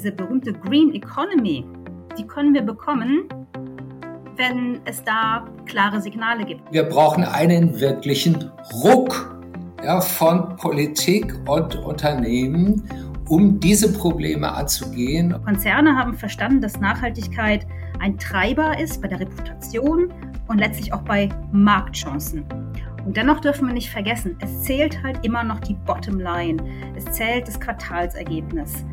[0.00, 1.62] diese berühmte Green Economy,
[2.16, 3.28] die können wir bekommen,
[4.36, 6.62] wenn es da klare Signale gibt.
[6.72, 8.50] Wir brauchen einen wirklichen
[8.82, 9.38] Ruck
[9.84, 12.82] ja, von Politik und Unternehmen,
[13.28, 15.34] um diese Probleme anzugehen.
[15.44, 17.66] Konzerne haben verstanden, dass Nachhaltigkeit
[17.98, 20.10] ein Treiber ist bei der Reputation
[20.48, 22.46] und letztlich auch bei Marktchancen.
[23.04, 26.56] Und dennoch dürfen wir nicht vergessen, es zählt halt immer noch die Bottomline.
[26.96, 28.86] Es zählt das Quartalsergebnis.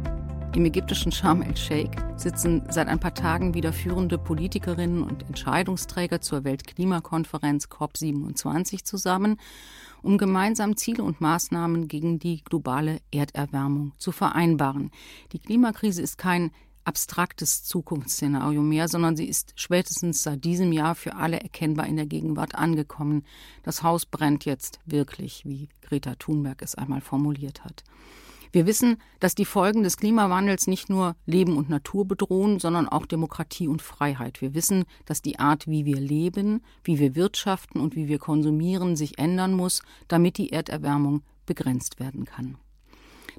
[0.57, 6.45] Im ägyptischen Sharm el-Sheikh sitzen seit ein paar Tagen wieder führende Politikerinnen und Entscheidungsträger zur
[6.45, 9.39] Weltklimakonferenz COP27 zusammen,
[10.01, 14.89] um gemeinsam Ziele und Maßnahmen gegen die globale Erderwärmung zu vereinbaren.
[15.31, 16.49] Die Klimakrise ist kein
[16.85, 22.07] abstraktes Zukunftsszenario mehr, sondern sie ist spätestens seit diesem Jahr für alle erkennbar in der
[22.07, 23.25] Gegenwart angekommen.
[23.61, 27.83] Das Haus brennt jetzt wirklich, wie Greta Thunberg es einmal formuliert hat.
[28.51, 33.05] Wir wissen, dass die Folgen des Klimawandels nicht nur Leben und Natur bedrohen, sondern auch
[33.05, 34.41] Demokratie und Freiheit.
[34.41, 38.95] Wir wissen, dass die Art, wie wir leben, wie wir wirtschaften und wie wir konsumieren,
[38.95, 42.57] sich ändern muss, damit die Erderwärmung begrenzt werden kann.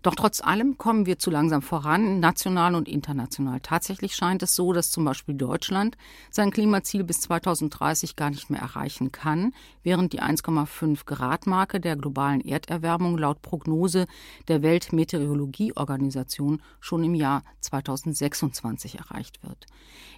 [0.03, 3.61] Doch trotz allem kommen wir zu langsam voran, national und international.
[3.61, 5.97] Tatsächlich scheint es so, dass zum Beispiel Deutschland
[6.31, 11.97] sein Klimaziel bis 2030 gar nicht mehr erreichen kann, während die 1,5 Grad Marke der
[11.97, 14.07] globalen Erderwärmung laut Prognose
[14.47, 19.67] der Weltmeteorologieorganisation schon im Jahr 2026 erreicht wird.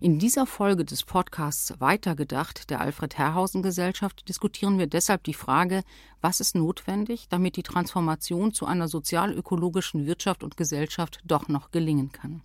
[0.01, 5.83] In dieser Folge des Podcasts Weitergedacht der Alfred Herrhausen Gesellschaft diskutieren wir deshalb die Frage,
[6.21, 9.70] was ist notwendig, damit die Transformation zu einer sozial-ökologischen
[10.07, 12.43] Wirtschaft und Gesellschaft doch noch gelingen kann.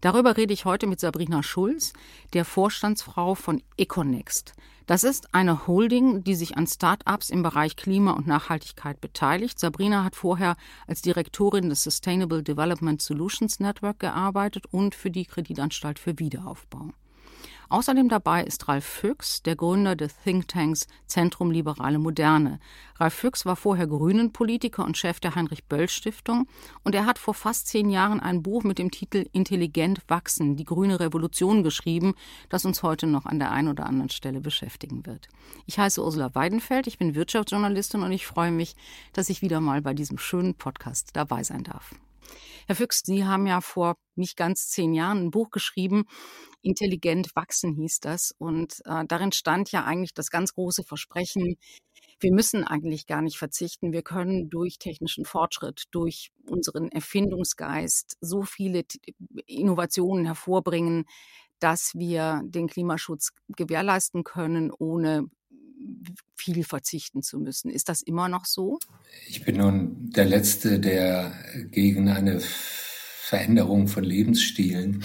[0.00, 1.92] Darüber rede ich heute mit Sabrina Schulz,
[2.32, 4.54] der Vorstandsfrau von Econext.
[4.86, 9.58] Das ist eine Holding, die sich an Start-ups im Bereich Klima und Nachhaltigkeit beteiligt.
[9.58, 15.98] Sabrina hat vorher als Direktorin des Sustainable Development Solutions Network gearbeitet und für die Kreditanstalt
[15.98, 16.92] für Wiederaufbau.
[17.70, 22.58] Außerdem dabei ist Ralf Füchs, der Gründer des Thinktanks Zentrum Liberale Moderne.
[22.96, 26.48] Ralf Füchs war vorher Grünen-Politiker und Chef der Heinrich-Böll-Stiftung
[26.82, 30.64] und er hat vor fast zehn Jahren ein Buch mit dem Titel Intelligent wachsen, die
[30.64, 32.14] grüne Revolution geschrieben,
[32.48, 35.28] das uns heute noch an der einen oder anderen Stelle beschäftigen wird.
[35.66, 38.74] Ich heiße Ursula Weidenfeld, ich bin Wirtschaftsjournalistin und ich freue mich,
[39.12, 41.94] dass ich wieder mal bei diesem schönen Podcast dabei sein darf.
[42.66, 46.04] Herr Füchs, Sie haben ja vor nicht ganz zehn Jahren ein Buch geschrieben,
[46.62, 48.34] Intelligent wachsen hieß das.
[48.38, 51.56] Und äh, darin stand ja eigentlich das ganz große Versprechen,
[52.20, 53.92] wir müssen eigentlich gar nicht verzichten.
[53.92, 58.84] Wir können durch technischen Fortschritt, durch unseren Erfindungsgeist so viele
[59.46, 61.06] Innovationen hervorbringen,
[61.60, 65.30] dass wir den Klimaschutz gewährleisten können, ohne
[66.36, 67.70] viel verzichten zu müssen.
[67.70, 68.78] Ist das immer noch so?
[69.28, 71.32] Ich bin nun der Letzte, der
[71.70, 75.04] gegen eine Veränderung von Lebensstilen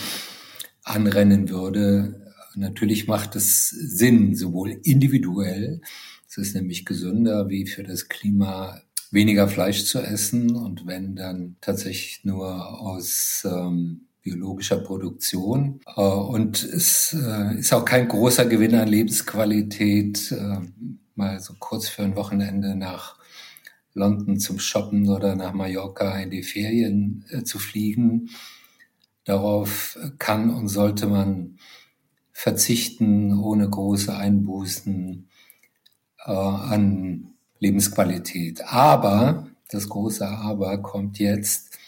[0.84, 2.34] anrennen würde.
[2.56, 5.82] Natürlich macht es Sinn, sowohl individuell,
[6.38, 11.56] es ist nämlich gesünder, wie für das Klima weniger Fleisch zu essen und wenn dann
[11.62, 15.80] tatsächlich nur aus ähm, biologischer Produktion.
[15.96, 20.60] Äh, und es äh, ist auch kein großer Gewinn an Lebensqualität, äh,
[21.14, 23.18] mal so kurz für ein Wochenende nach
[23.94, 28.30] London zum Shoppen oder nach Mallorca in die Ferien zu fliegen.
[29.24, 31.58] Darauf kann und sollte man
[32.34, 35.30] verzichten, ohne große Einbußen
[36.18, 37.28] an
[37.60, 38.66] Lebensqualität.
[38.66, 41.80] Aber, das große Aber kommt jetzt,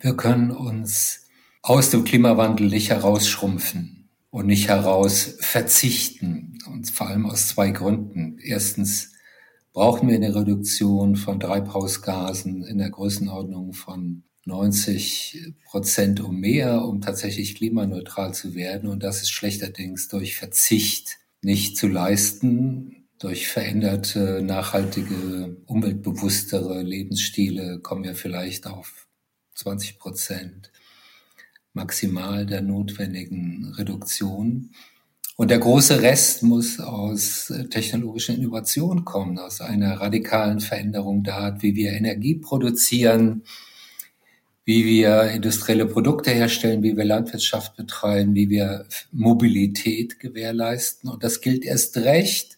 [0.00, 1.23] wir können uns
[1.64, 6.58] aus dem Klimawandel nicht herausschrumpfen und nicht heraus verzichten.
[6.70, 8.36] Und vor allem aus zwei Gründen.
[8.38, 9.12] Erstens
[9.72, 17.00] brauchen wir eine Reduktion von Treibhausgasen in der Größenordnung von 90 Prozent und mehr, um
[17.00, 18.90] tatsächlich klimaneutral zu werden.
[18.90, 23.06] Und das ist schlechterdings durch Verzicht nicht zu leisten.
[23.18, 29.06] Durch veränderte, nachhaltige, umweltbewusstere Lebensstile kommen wir vielleicht auf
[29.54, 30.70] 20 Prozent
[31.74, 34.70] maximal der notwendigen Reduktion.
[35.36, 41.62] Und der große Rest muss aus technologischer Innovation kommen, aus einer radikalen Veränderung der Art,
[41.62, 43.42] wie wir Energie produzieren,
[44.64, 51.10] wie wir industrielle Produkte herstellen, wie wir Landwirtschaft betreiben, wie wir Mobilität gewährleisten.
[51.10, 52.56] Und das gilt erst recht.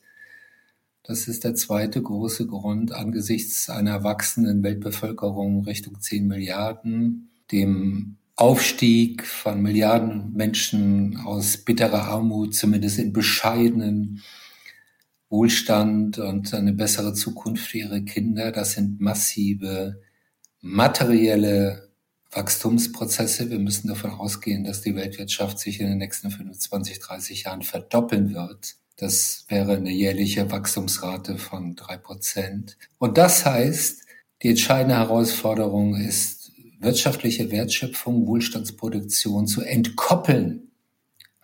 [1.03, 9.25] Das ist der zweite große Grund angesichts einer wachsenden Weltbevölkerung Richtung 10 Milliarden, dem Aufstieg
[9.25, 14.23] von Milliarden Menschen aus bitterer Armut, zumindest in bescheidenen
[15.31, 18.53] Wohlstand und eine bessere Zukunft für ihre Kinder.
[18.53, 20.03] Das sind massive
[20.61, 21.89] materielle
[22.31, 23.49] Wachstumsprozesse.
[23.51, 28.35] Wir müssen davon ausgehen, dass die Weltwirtschaft sich in den nächsten 25, 30 Jahren verdoppeln
[28.35, 28.77] wird.
[28.97, 32.77] Das wäre eine jährliche Wachstumsrate von drei Prozent.
[32.99, 34.03] Und das heißt,
[34.43, 36.36] die entscheidende Herausforderung ist,
[36.87, 40.71] wirtschaftliche Wertschöpfung, Wohlstandsproduktion zu entkoppeln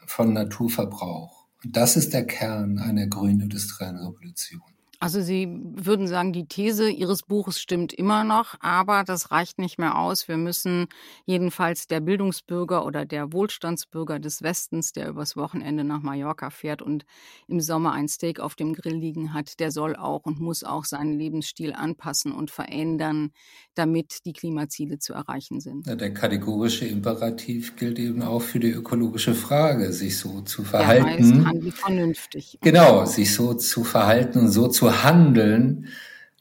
[0.06, 1.46] von Naturverbrauch.
[1.64, 4.71] Und das ist der Kern einer grünen industriellen Revolution.
[5.02, 9.76] Also Sie würden sagen, die These Ihres Buches stimmt immer noch, aber das reicht nicht
[9.76, 10.28] mehr aus.
[10.28, 10.86] Wir müssen
[11.26, 17.04] jedenfalls der Bildungsbürger oder der Wohlstandsbürger des Westens, der übers Wochenende nach Mallorca fährt und
[17.48, 20.84] im Sommer ein Steak auf dem Grill liegen hat, der soll auch und muss auch
[20.84, 23.32] seinen Lebensstil anpassen und verändern,
[23.74, 25.88] damit die Klimaziele zu erreichen sind.
[25.88, 31.06] Ja, der kategorische Imperativ gilt eben auch für die ökologische Frage, sich so zu verhalten.
[31.06, 32.58] Der heißt, handelt vernünftig.
[32.60, 35.88] Genau, sich so zu verhalten und so zu handeln,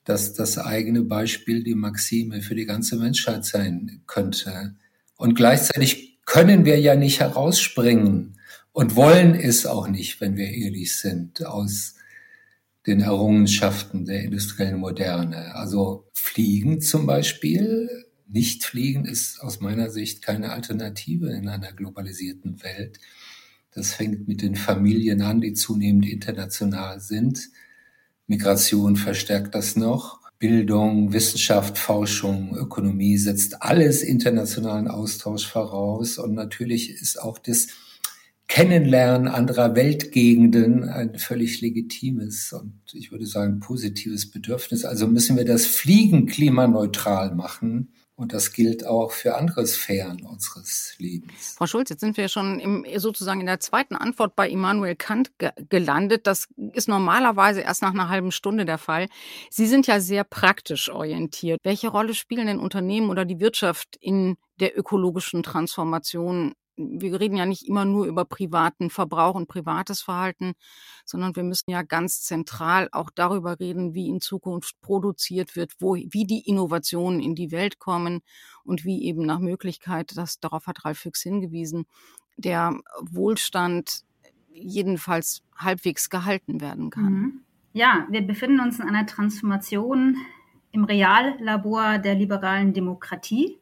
[0.04, 4.76] dass das eigene Beispiel die Maxime für die ganze Menschheit sein könnte.
[5.16, 8.38] Und gleichzeitig können wir ja nicht herausspringen
[8.72, 11.96] und wollen es auch nicht, wenn wir ehrlich sind, aus
[12.88, 15.56] den Errungenschaften der industriellen Moderne.
[15.56, 17.90] Also Fliegen zum Beispiel,
[18.28, 23.00] nicht fliegen ist aus meiner Sicht keine Alternative in einer globalisierten Welt.
[23.72, 27.50] Das fängt mit den Familien an, die zunehmend international sind.
[28.32, 30.22] Migration verstärkt das noch.
[30.40, 36.18] Bildung, Wissenschaft, Forschung, Ökonomie setzt alles internationalen Austausch voraus.
[36.18, 37.68] Und natürlich ist auch das
[38.48, 44.86] Kennenlernen anderer Weltgegenden ein völlig legitimes und ich würde sagen positives Bedürfnis.
[44.86, 47.94] Also müssen wir das Fliegen klimaneutral machen.
[48.22, 51.56] Und das gilt auch für andere Sphären unseres Lebens.
[51.58, 55.32] Frau Schulz, jetzt sind wir schon im, sozusagen in der zweiten Antwort bei Immanuel Kant
[55.40, 56.28] ge gelandet.
[56.28, 59.08] Das ist normalerweise erst nach einer halben Stunde der Fall.
[59.50, 61.60] Sie sind ja sehr praktisch orientiert.
[61.64, 66.54] Welche Rolle spielen denn Unternehmen oder die Wirtschaft in der ökologischen Transformation
[66.90, 70.54] wir reden ja nicht immer nur über privaten Verbrauch und privates Verhalten,
[71.06, 75.96] sondern wir müssen ja ganz zentral auch darüber reden, wie in Zukunft produziert wird, wo,
[75.96, 78.22] wie die Innovationen in die Welt kommen
[78.64, 81.86] und wie eben nach Möglichkeit, das darauf hat Ralf Füchs hingewiesen,
[82.38, 84.04] der Wohlstand
[84.54, 87.04] jedenfalls halbwegs gehalten werden kann.
[87.04, 87.42] Mhm.
[87.74, 90.18] Ja, wir befinden uns in einer Transformation
[90.72, 93.61] im Reallabor der liberalen Demokratie.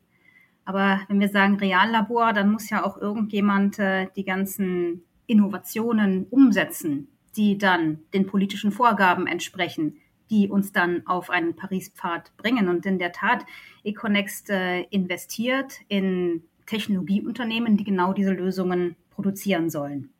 [0.69, 7.07] Aber wenn wir sagen Reallabor, dann muss ja auch irgendjemand äh, die ganzen Innovationen umsetzen,
[7.35, 9.97] die dann den politischen Vorgaben entsprechen,
[10.29, 12.67] die uns dann auf einen Paris-Pfad bringen.
[12.67, 13.47] Und in der Tat,
[13.83, 20.11] Econext äh, investiert in Technologieunternehmen, die genau diese Lösungen produzieren sollen.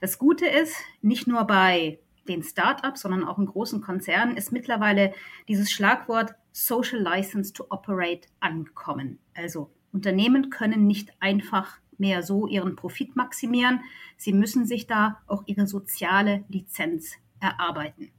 [0.00, 5.12] Das Gute ist, nicht nur bei den Startups, sondern auch in großen Konzernen ist mittlerweile
[5.48, 9.18] dieses Schlagwort Social License to Operate angekommen.
[9.34, 13.80] Also Unternehmen können nicht einfach mehr so ihren Profit maximieren.
[14.16, 18.10] Sie müssen sich da auch ihre soziale Lizenz erarbeiten.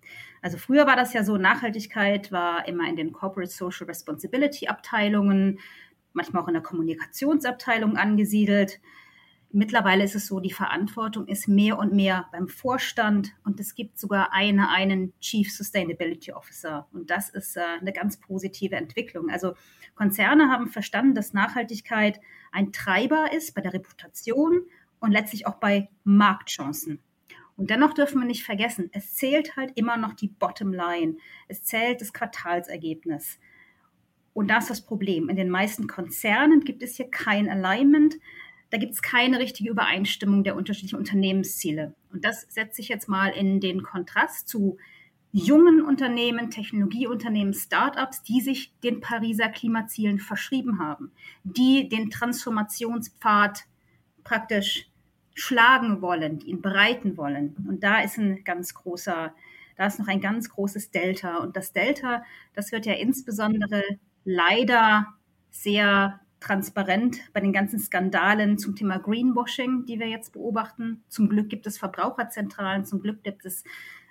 [0.42, 5.60] Also früher war das ja so, Nachhaltigkeit war immer in den Corporate Social Responsibility Abteilungen,
[6.14, 8.80] manchmal auch in der Kommunikationsabteilung angesiedelt.
[9.52, 13.98] Mittlerweile ist es so, die Verantwortung ist mehr und mehr beim Vorstand und es gibt
[13.98, 16.88] sogar eine, einen Chief Sustainability Officer.
[16.92, 19.32] Und das ist äh, eine ganz positive Entwicklung.
[19.32, 19.56] Also
[19.96, 24.62] Konzerne haben verstanden, dass Nachhaltigkeit ein Treiber ist bei der Reputation
[25.00, 27.00] und letztlich auch bei Marktchancen.
[27.58, 31.18] Und dennoch dürfen wir nicht vergessen, es zählt halt immer noch die Bottomline.
[31.48, 33.40] Es zählt das Quartalsergebnis.
[34.34, 35.28] Und da ist das Problem.
[35.28, 38.16] In den meisten Konzernen gibt es hier kein Alignment.
[38.70, 41.94] Da gibt es keine richtige Übereinstimmung der unterschiedlichen Unternehmensziele.
[42.12, 44.78] Und das setze ich jetzt mal in den Kontrast zu
[45.32, 51.12] jungen Unternehmen, Technologieunternehmen, Startups, die sich den Pariser Klimazielen verschrieben haben,
[51.44, 53.66] die den Transformationspfad
[54.24, 54.90] praktisch
[55.34, 57.56] schlagen wollen, die ihn bereiten wollen.
[57.68, 59.34] Und da ist ein ganz großer,
[59.78, 61.38] da ist noch ein ganz großes Delta.
[61.38, 62.24] Und das Delta,
[62.54, 63.84] das wird ja insbesondere
[64.26, 65.08] leider
[65.52, 71.04] sehr transparent bei den ganzen Skandalen zum Thema Greenwashing, die wir jetzt beobachten.
[71.08, 73.64] Zum Glück gibt es Verbraucherzentralen, zum Glück gibt es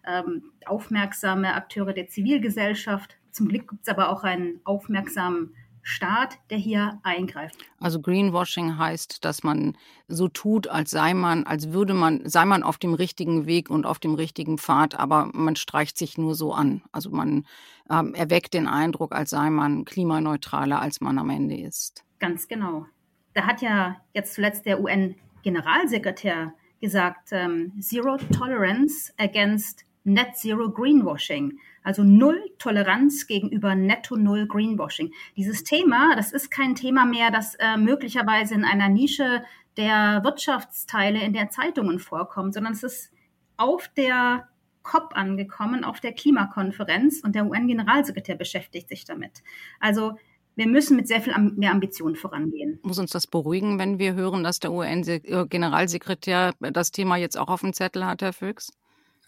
[0.06, 3.16] ähm, aufmerksame Akteure der Zivilgesellschaft.
[3.30, 7.56] Zum Glück gibt es aber auch einen aufmerksamen Staat, der hier eingreift.
[7.80, 9.74] Also Greenwashing heißt, dass man
[10.06, 13.86] so tut, als sei man, als würde man, sei man auf dem richtigen Weg und
[13.86, 16.82] auf dem richtigen Pfad, aber man streicht sich nur so an.
[16.92, 17.46] Also man
[17.90, 22.04] ähm, erweckt den Eindruck, als sei man klimaneutraler, als man am Ende ist.
[22.18, 22.86] Ganz genau.
[23.34, 31.58] Da hat ja jetzt zuletzt der UN-Generalsekretär gesagt, ähm, Zero Tolerance against Net Zero Greenwashing,
[31.82, 35.12] also Null Toleranz gegenüber Netto Null Greenwashing.
[35.36, 39.44] Dieses Thema, das ist kein Thema mehr, das äh, möglicherweise in einer Nische
[39.76, 43.12] der Wirtschaftsteile in der Zeitungen vorkommt, sondern es ist
[43.56, 44.48] auf der
[44.82, 49.42] COP angekommen, auf der Klimakonferenz und der UN-Generalsekretär beschäftigt sich damit.
[49.78, 50.16] Also
[50.58, 52.80] wir müssen mit sehr viel mehr Ambition vorangehen.
[52.82, 57.60] Muss uns das beruhigen, wenn wir hören, dass der UN-Generalsekretär das Thema jetzt auch auf
[57.60, 58.72] dem Zettel hat, Herr Füchs?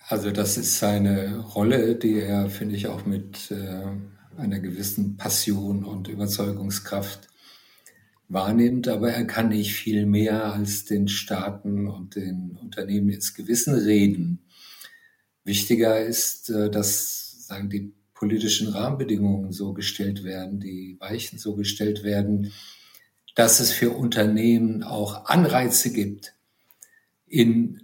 [0.08, 3.84] Also das ist seine Rolle, die er, finde ich, auch mit äh,
[4.36, 7.28] einer gewissen Passion und Überzeugungskraft
[8.28, 8.88] wahrnimmt.
[8.88, 14.40] Aber er kann nicht viel mehr als den Staaten und den Unternehmen ins Gewissen reden.
[15.44, 22.04] Wichtiger ist, äh, dass sagen die politischen Rahmenbedingungen so gestellt werden, die Weichen so gestellt
[22.04, 22.52] werden,
[23.34, 26.34] dass es für Unternehmen auch Anreize gibt,
[27.26, 27.80] in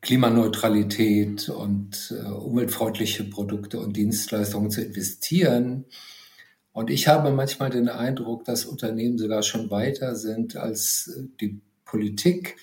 [0.00, 5.84] Klimaneutralität und äh, umweltfreundliche Produkte und Dienstleistungen zu investieren.
[6.72, 11.60] Und ich habe manchmal den Eindruck, dass Unternehmen sogar schon weiter sind als äh, die
[11.84, 12.56] Politik.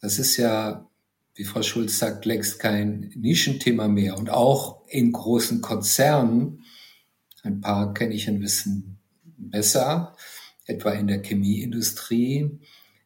[0.00, 0.88] Das ist ja
[1.36, 4.16] wie Frau Schulz sagt, längst kein Nischenthema mehr.
[4.16, 6.64] Und auch in großen Konzernen,
[7.42, 8.98] ein paar kenne ich ein bisschen
[9.36, 10.16] besser,
[10.64, 12.58] etwa in der Chemieindustrie,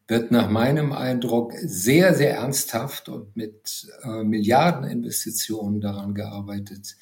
[0.07, 6.95] wird nach meinem Eindruck sehr, sehr ernsthaft und mit äh, Milliardeninvestitionen daran gearbeitet,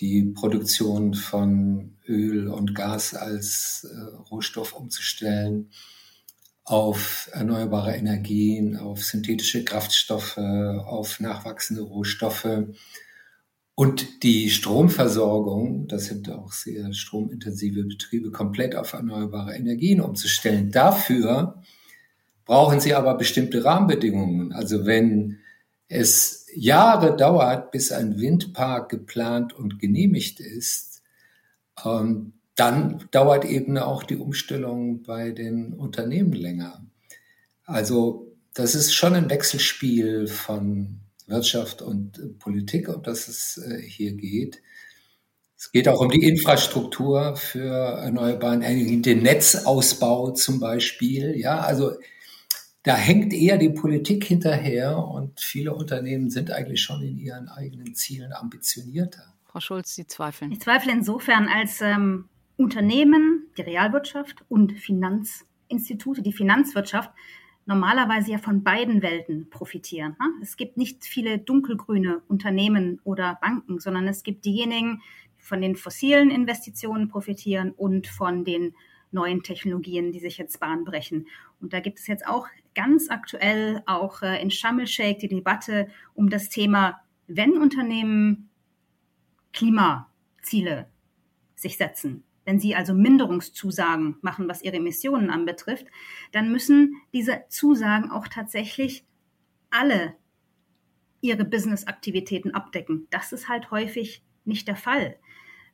[0.00, 5.70] die Produktion von Öl und Gas als äh, Rohstoff umzustellen
[6.64, 12.66] auf erneuerbare Energien, auf synthetische Kraftstoffe, auf nachwachsende Rohstoffe
[13.74, 20.70] und die Stromversorgung, das sind auch sehr stromintensive Betriebe, komplett auf erneuerbare Energien umzustellen.
[20.70, 21.62] Dafür
[22.44, 24.52] brauchen sie aber bestimmte Rahmenbedingungen.
[24.52, 25.38] Also wenn
[25.88, 31.02] es Jahre dauert, bis ein Windpark geplant und genehmigt ist,
[31.82, 36.86] ähm, dann dauert eben auch die Umstellung bei den Unternehmen länger.
[37.64, 44.12] Also das ist schon ein Wechselspiel von Wirtschaft und Politik, um das es äh, hier
[44.12, 44.62] geht.
[45.58, 51.36] Es geht auch um die Infrastruktur für erneuerbare Energien, den Netzausbau zum Beispiel.
[51.36, 51.92] Ja, also
[52.84, 57.96] da hängt eher die Politik hinterher und viele Unternehmen sind eigentlich schon in ihren eigenen
[57.96, 59.34] Zielen ambitionierter.
[59.46, 60.52] Frau Schulz, Sie zweifeln.
[60.52, 67.10] Ich zweifle insofern, als ähm, Unternehmen, die Realwirtschaft und Finanzinstitute, die Finanzwirtschaft
[67.64, 70.16] normalerweise ja von beiden Welten profitieren.
[70.18, 70.26] Ne?
[70.42, 75.00] Es gibt nicht viele dunkelgrüne Unternehmen oder Banken, sondern es gibt diejenigen,
[75.38, 78.74] die von den fossilen Investitionen profitieren und von den
[79.12, 81.28] neuen Technologien, die sich jetzt Bahn brechen.
[81.60, 86.30] Und da gibt es jetzt auch ganz aktuell auch äh, in Sharm die Debatte um
[86.30, 88.48] das Thema, wenn Unternehmen
[89.52, 90.88] Klimaziele
[91.54, 95.86] sich setzen, wenn Sie also Minderungszusagen machen, was Ihre Emissionen anbetrifft,
[96.32, 99.04] dann müssen diese Zusagen auch tatsächlich
[99.70, 100.14] alle
[101.20, 103.06] Ihre Business-Aktivitäten abdecken.
[103.10, 105.16] Das ist halt häufig nicht der Fall.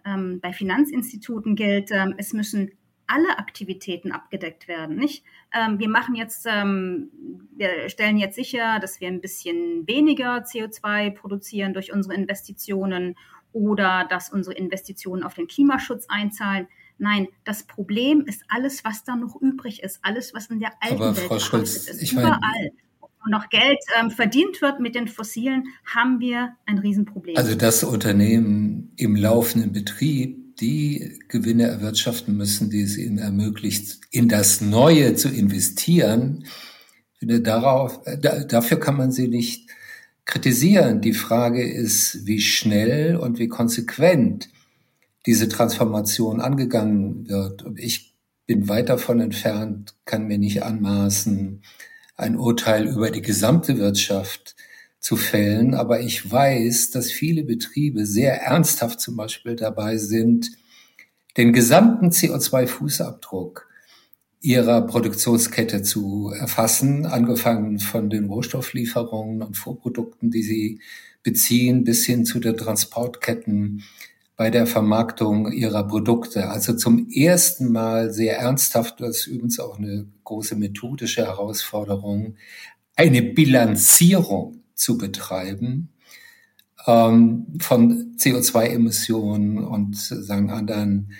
[0.04, 2.72] Ähm, bei Finanzinstituten gilt, ähm, es müssen
[3.08, 5.24] alle Aktivitäten abgedeckt werden, nicht?
[5.52, 7.10] Ähm, wir machen jetzt, ähm,
[7.56, 13.16] wir stellen jetzt sicher, dass wir ein bisschen weniger CO2 produzieren durch unsere Investitionen
[13.52, 16.68] oder dass unsere Investitionen auf den Klimaschutz einzahlen.
[16.98, 20.96] Nein, das Problem ist alles, was da noch übrig ist, alles, was in der alten
[20.96, 22.02] Aber Welt Frau Schulz, ist.
[22.02, 26.78] Ich Überall, meine, wo noch Geld ähm, verdient wird mit den Fossilen, haben wir ein
[26.78, 27.36] Riesenproblem.
[27.36, 34.28] Also das Unternehmen im laufenden Betrieb die Gewinne erwirtschaften müssen, die es ihnen ermöglicht, in
[34.28, 36.44] das Neue zu investieren.
[37.20, 39.70] Darauf, da, dafür kann man sie nicht
[40.28, 41.00] kritisieren.
[41.00, 44.50] Die Frage ist, wie schnell und wie konsequent
[45.26, 47.64] diese Transformation angegangen wird.
[47.64, 48.14] Und ich
[48.46, 51.62] bin weit davon entfernt, kann mir nicht anmaßen,
[52.16, 54.54] ein Urteil über die gesamte Wirtschaft
[55.00, 55.74] zu fällen.
[55.74, 60.50] Aber ich weiß, dass viele Betriebe sehr ernsthaft zum Beispiel dabei sind,
[61.38, 63.62] den gesamten CO2-Fußabdruck
[64.40, 70.80] ihrer Produktionskette zu erfassen, angefangen von den Rohstofflieferungen und Vorprodukten, die sie
[71.22, 73.82] beziehen, bis hin zu den Transportketten
[74.36, 76.48] bei der Vermarktung ihrer Produkte.
[76.48, 82.36] Also zum ersten Mal sehr ernsthaft, das ist übrigens auch eine große methodische Herausforderung,
[82.94, 85.88] eine Bilanzierung zu betreiben
[86.86, 91.12] ähm, von CO2-Emissionen und sagen anderen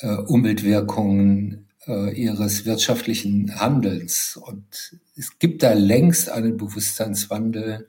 [0.00, 4.36] äh, Umweltwirkungen äh, ihres wirtschaftlichen Handelns.
[4.36, 7.88] Und es gibt da längst einen Bewusstseinswandel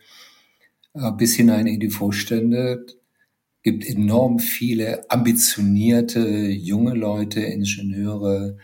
[0.94, 2.86] äh, bis hinein in die Vorstände.
[3.64, 6.20] Gibt enorm viele ambitionierte
[6.50, 8.58] junge Leute, Ingenieure,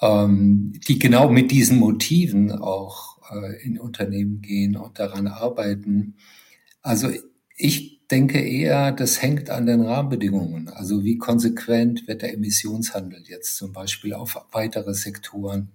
[0.00, 6.14] ähm, die genau mit diesen Motiven auch äh, in Unternehmen gehen und daran arbeiten.
[6.82, 7.10] Also
[7.56, 10.68] ich denke eher, das hängt an den Rahmenbedingungen.
[10.68, 15.70] Also wie konsequent wird der Emissionshandel jetzt zum Beispiel auf weitere Sektoren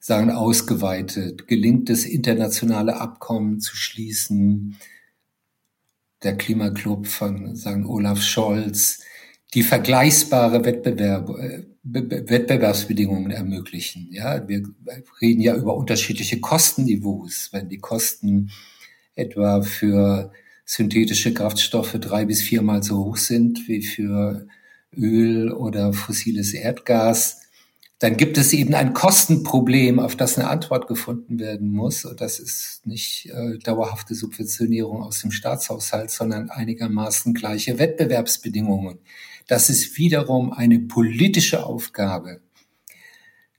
[0.00, 1.46] sagen ausgeweitet?
[1.46, 4.78] Gelingt es, internationale Abkommen zu schließen?
[6.22, 9.02] Der Klimaclub von sagen Olaf Scholz,
[9.52, 14.08] die vergleichbare Wettbewerb, äh, Wettbewerbsbedingungen ermöglichen.
[14.10, 14.62] Ja, wir
[15.20, 17.50] reden ja über unterschiedliche Kostenniveaus.
[17.52, 18.50] Wenn die Kosten
[19.14, 20.32] etwa für
[20.64, 24.46] synthetische Kraftstoffe drei bis viermal so hoch sind wie für
[24.96, 27.42] Öl oder fossiles Erdgas,
[28.00, 32.04] dann gibt es eben ein Kostenproblem, auf das eine Antwort gefunden werden muss.
[32.04, 38.98] Und das ist nicht äh, dauerhafte Subventionierung aus dem Staatshaushalt, sondern einigermaßen gleiche Wettbewerbsbedingungen.
[39.46, 42.40] Das ist wiederum eine politische Aufgabe,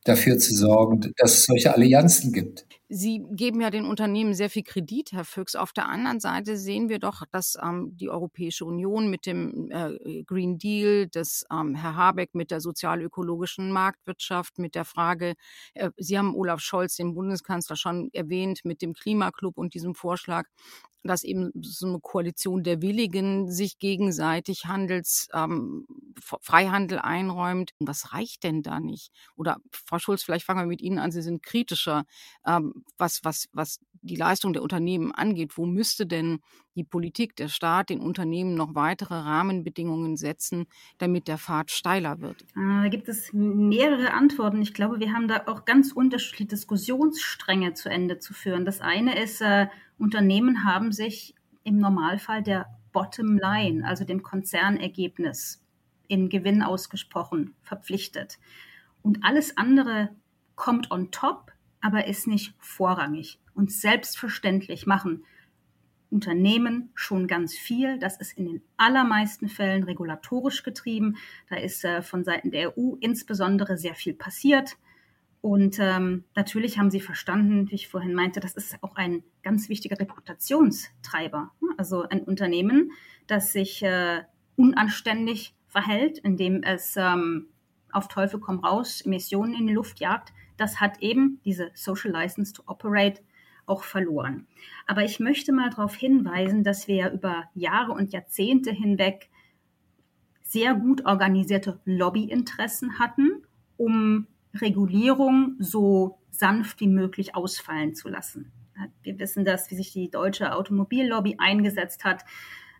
[0.03, 2.65] dafür zu sorgen, dass es solche Allianzen gibt.
[2.88, 5.56] Sie geben ja den Unternehmen sehr viel Kredit, Herr Füchs.
[5.56, 10.24] Auf der anderen Seite sehen wir doch, dass ähm, die Europäische Union mit dem äh,
[10.24, 15.34] Green Deal, dass ähm, Herr Habeck mit der sozial-ökologischen Marktwirtschaft, mit der Frage,
[15.74, 20.48] äh, Sie haben Olaf Scholz, den Bundeskanzler, schon erwähnt, mit dem Klimaclub und diesem Vorschlag,
[21.07, 25.85] dass eben so eine Koalition der Willigen sich gegenseitig Handels, ähm,
[26.19, 27.71] Freihandel einräumt.
[27.79, 29.12] Was reicht denn da nicht?
[29.35, 31.12] Oder Frau Schulz, vielleicht fangen wir mit Ihnen an.
[31.12, 32.05] Sie sind kritischer,
[32.45, 35.57] ähm, was, was, was die Leistung der Unternehmen angeht.
[35.57, 36.39] Wo müsste denn
[36.75, 40.65] die Politik, der Staat den Unternehmen noch weitere Rahmenbedingungen setzen,
[40.97, 42.43] damit der Pfad steiler wird?
[42.55, 44.62] Äh, da gibt es mehrere Antworten.
[44.62, 48.65] Ich glaube, wir haben da auch ganz unterschiedliche Diskussionsstränge zu Ende zu führen.
[48.65, 49.67] Das eine ist, äh,
[49.98, 55.62] Unternehmen haben sich im Normalfall der Bottom Line, also dem Konzernergebnis,
[56.08, 58.38] in Gewinn ausgesprochen verpflichtet.
[59.02, 60.10] Und alles andere
[60.56, 63.40] kommt on top, aber ist nicht vorrangig.
[63.53, 65.24] Und selbstverständlich machen
[66.10, 68.00] Unternehmen schon ganz viel.
[68.00, 71.18] Das ist in den allermeisten Fällen regulatorisch getrieben.
[71.50, 74.77] Da ist äh, von Seiten der EU insbesondere sehr viel passiert.
[75.46, 79.70] Und ähm, natürlich haben sie verstanden, wie ich vorhin meinte, das ist auch ein ganz
[79.70, 81.51] wichtiger Reputationstreiber.
[81.77, 82.94] Also ein Unternehmen,
[83.27, 84.24] das sich äh,
[84.55, 87.50] unanständig verhält, indem es ähm,
[87.92, 92.51] auf Teufel komm raus Emissionen in die Luft jagt, das hat eben diese Social License
[92.51, 93.22] to Operate
[93.68, 94.48] auch verloren.
[94.88, 99.29] Aber ich möchte mal darauf hinweisen, dass wir über Jahre und Jahrzehnte hinweg
[100.42, 103.44] sehr gut organisierte Lobbyinteressen hatten,
[103.77, 104.25] um
[104.61, 108.51] Regulierung so sanft wie möglich ausfallen zu lassen.
[109.01, 112.25] Wir wissen das, wie sich die deutsche Automobillobby eingesetzt hat,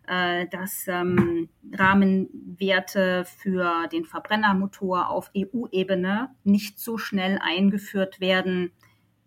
[0.06, 8.72] äh, dass ähm, Rahmenwerte für den Verbrennermotor auf EU-Ebene nicht so schnell eingeführt werden,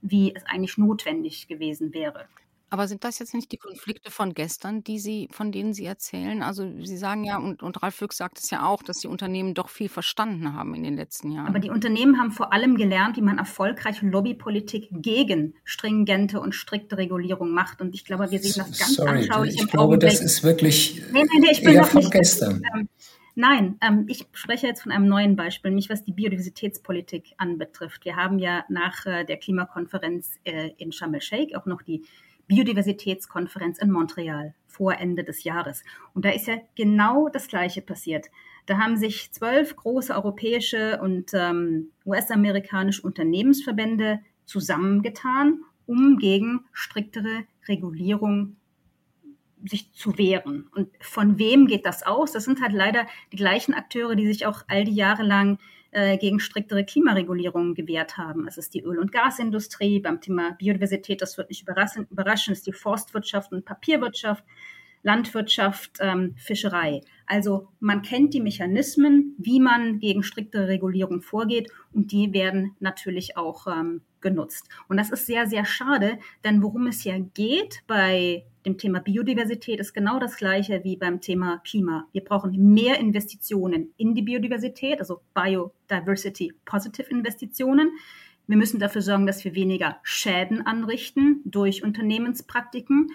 [0.01, 2.27] wie es eigentlich notwendig gewesen wäre.
[2.69, 6.43] Aber sind das jetzt nicht die Konflikte von gestern, die Sie, von denen Sie erzählen?
[6.43, 9.53] Also Sie sagen ja, und, und Ralf Füchs sagt es ja auch, dass die Unternehmen
[9.55, 11.47] doch viel verstanden haben in den letzten Jahren.
[11.47, 16.97] Aber die Unternehmen haben vor allem gelernt, wie man erfolgreich Lobbypolitik gegen stringente und strikte
[16.97, 17.81] Regulierung macht.
[17.81, 20.11] Und ich glaube, wir sehen das ganz Sorry, anschaulich ich im glaube, Augenblick.
[20.11, 22.61] das ist wirklich nee, nee, nee, ich bin eher von nicht, gestern.
[22.75, 22.87] Ähm,
[23.35, 28.03] Nein, ähm, ich spreche jetzt von einem neuen Beispiel, nämlich was die Biodiversitätspolitik anbetrifft.
[28.03, 32.03] Wir haben ja nach äh, der Klimakonferenz äh, in Sharm el-Sheikh auch noch die
[32.49, 35.83] Biodiversitätskonferenz in Montreal vor Ende des Jahres.
[36.13, 38.25] Und da ist ja genau das Gleiche passiert.
[38.65, 48.57] Da haben sich zwölf große europäische und ähm, US-amerikanische Unternehmensverbände zusammengetan, um gegen striktere Regulierung
[49.63, 50.69] sich zu wehren.
[50.73, 52.31] Und von wem geht das aus?
[52.31, 55.59] Das sind halt leider die gleichen Akteure, die sich auch all die Jahre lang
[55.91, 58.47] äh, gegen striktere Klimaregulierungen gewehrt haben.
[58.47, 62.67] Es ist die Öl- und Gasindustrie, beim Thema Biodiversität, das wird nicht überraschen, überraschen ist
[62.67, 64.43] die Forstwirtschaft und Papierwirtschaft,
[65.01, 67.01] Landwirtschaft, ähm, Fischerei.
[67.25, 73.37] Also man kennt die Mechanismen, wie man gegen striktere Regulierung vorgeht und die werden natürlich
[73.37, 74.67] auch ähm, genutzt.
[74.87, 79.79] Und das ist sehr, sehr schade, denn worum es ja geht bei dem Thema Biodiversität
[79.79, 82.07] ist genau das gleiche wie beim Thema Klima.
[82.11, 87.91] Wir brauchen mehr Investitionen in die Biodiversität, also Biodiversity Positive Investitionen.
[88.47, 93.11] Wir müssen dafür sorgen, dass wir weniger Schäden anrichten durch Unternehmenspraktiken.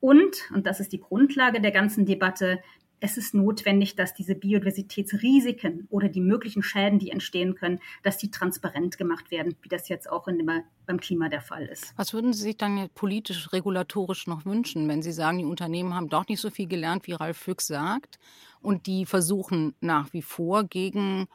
[0.00, 2.60] Und, und das ist die Grundlage der ganzen Debatte,
[3.00, 8.30] es ist notwendig, dass diese Biodiversitätsrisiken oder die möglichen Schäden, die entstehen können, dass die
[8.30, 10.44] transparent gemacht werden, wie das jetzt auch in,
[10.86, 11.92] beim Klima der Fall ist.
[11.96, 16.08] Was würden Sie sich dann politisch, regulatorisch noch wünschen, wenn Sie sagen, die Unternehmen haben
[16.08, 18.18] doch nicht so viel gelernt, wie Ralf Füchs sagt,
[18.60, 21.26] und die versuchen nach wie vor gegen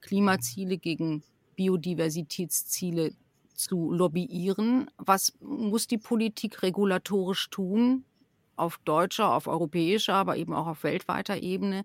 [0.00, 1.22] Klimaziele, gegen
[1.54, 3.12] Biodiversitätsziele
[3.54, 4.90] zu lobbyieren?
[4.96, 8.04] Was muss die Politik regulatorisch tun,
[8.56, 11.84] auf deutscher, auf europäischer, aber eben auch auf weltweiter Ebene,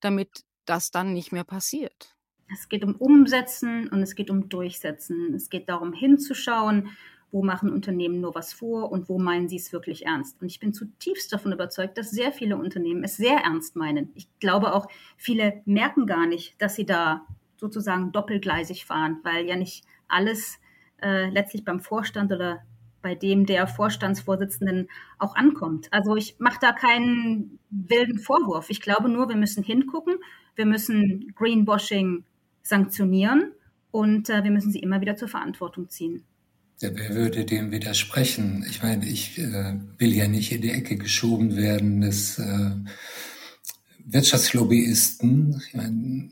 [0.00, 2.14] damit das dann nicht mehr passiert.
[2.52, 5.34] Es geht um Umsetzen und es geht um Durchsetzen.
[5.34, 6.90] Es geht darum hinzuschauen,
[7.30, 10.40] wo machen Unternehmen nur was vor und wo meinen sie es wirklich ernst.
[10.40, 14.10] Und ich bin zutiefst davon überzeugt, dass sehr viele Unternehmen es sehr ernst meinen.
[14.14, 17.26] Ich glaube auch, viele merken gar nicht, dass sie da
[17.56, 20.58] sozusagen doppelgleisig fahren, weil ja nicht alles
[21.02, 22.62] äh, letztlich beim Vorstand oder
[23.02, 25.88] bei dem der Vorstandsvorsitzenden auch ankommt.
[25.92, 28.70] Also ich mache da keinen wilden Vorwurf.
[28.70, 30.16] Ich glaube nur, wir müssen hingucken,
[30.56, 32.24] wir müssen Greenwashing
[32.62, 33.52] sanktionieren
[33.90, 36.24] und äh, wir müssen sie immer wieder zur Verantwortung ziehen.
[36.80, 38.64] Ja, wer würde dem widersprechen?
[38.68, 42.70] Ich meine, ich äh, will ja nicht in die Ecke geschoben werden des äh,
[44.04, 45.60] Wirtschaftslobbyisten.
[45.66, 46.30] Ich meine,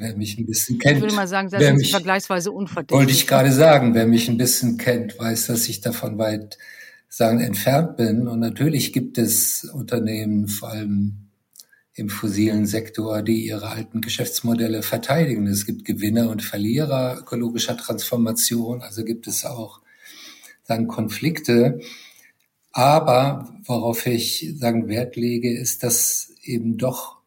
[0.00, 0.98] Wer mich ein bisschen kennt.
[0.98, 2.96] Ich würde mal sagen, das ist vergleichsweise unverdächtig.
[2.96, 6.56] Wollte ich gerade sagen, wer mich ein bisschen kennt, weiß, dass ich davon weit
[7.08, 8.28] sagen entfernt bin.
[8.28, 11.30] Und natürlich gibt es Unternehmen, vor allem
[11.94, 15.48] im fossilen Sektor, die ihre alten Geschäftsmodelle verteidigen.
[15.48, 19.80] Es gibt Gewinner und Verlierer ökologischer Transformation, also gibt es auch
[20.62, 21.80] sagen Konflikte.
[22.70, 27.17] Aber worauf ich sagen Wert lege, ist, dass eben doch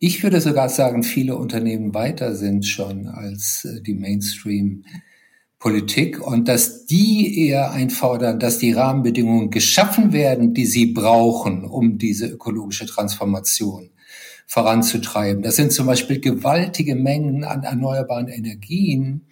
[0.00, 4.84] ich würde sogar sagen, viele Unternehmen weiter sind schon als äh, die Mainstream.
[5.60, 11.98] Politik und dass die eher einfordern, dass die Rahmenbedingungen geschaffen werden, die sie brauchen, um
[11.98, 13.90] diese ökologische Transformation
[14.46, 15.42] voranzutreiben.
[15.42, 19.26] Das sind zum Beispiel gewaltige Mengen an erneuerbaren Energien,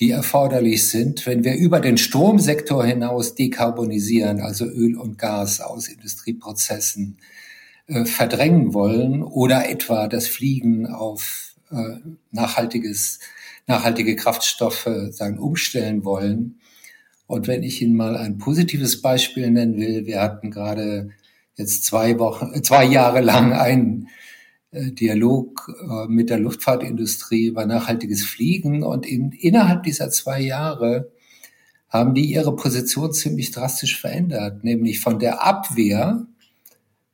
[0.00, 5.88] die erforderlich sind, wenn wir über den Stromsektor hinaus dekarbonisieren, also Öl und Gas aus
[5.88, 7.18] Industrieprozessen
[7.90, 11.96] äh, verdrängen wollen oder etwa das Fliegen auf äh,
[12.30, 13.18] nachhaltiges,
[13.66, 16.60] nachhaltige Kraftstoffe sagen, umstellen wollen.
[17.26, 21.10] Und wenn ich Ihnen mal ein positives Beispiel nennen will, wir hatten gerade
[21.56, 24.06] jetzt zwei Wochen, äh, zwei Jahre lang einen
[24.70, 25.66] äh, Dialog
[26.06, 31.10] mit der Luftfahrtindustrie über nachhaltiges Fliegen und in, innerhalb dieser zwei Jahre
[31.88, 36.28] haben die ihre Position ziemlich drastisch verändert, nämlich von der Abwehr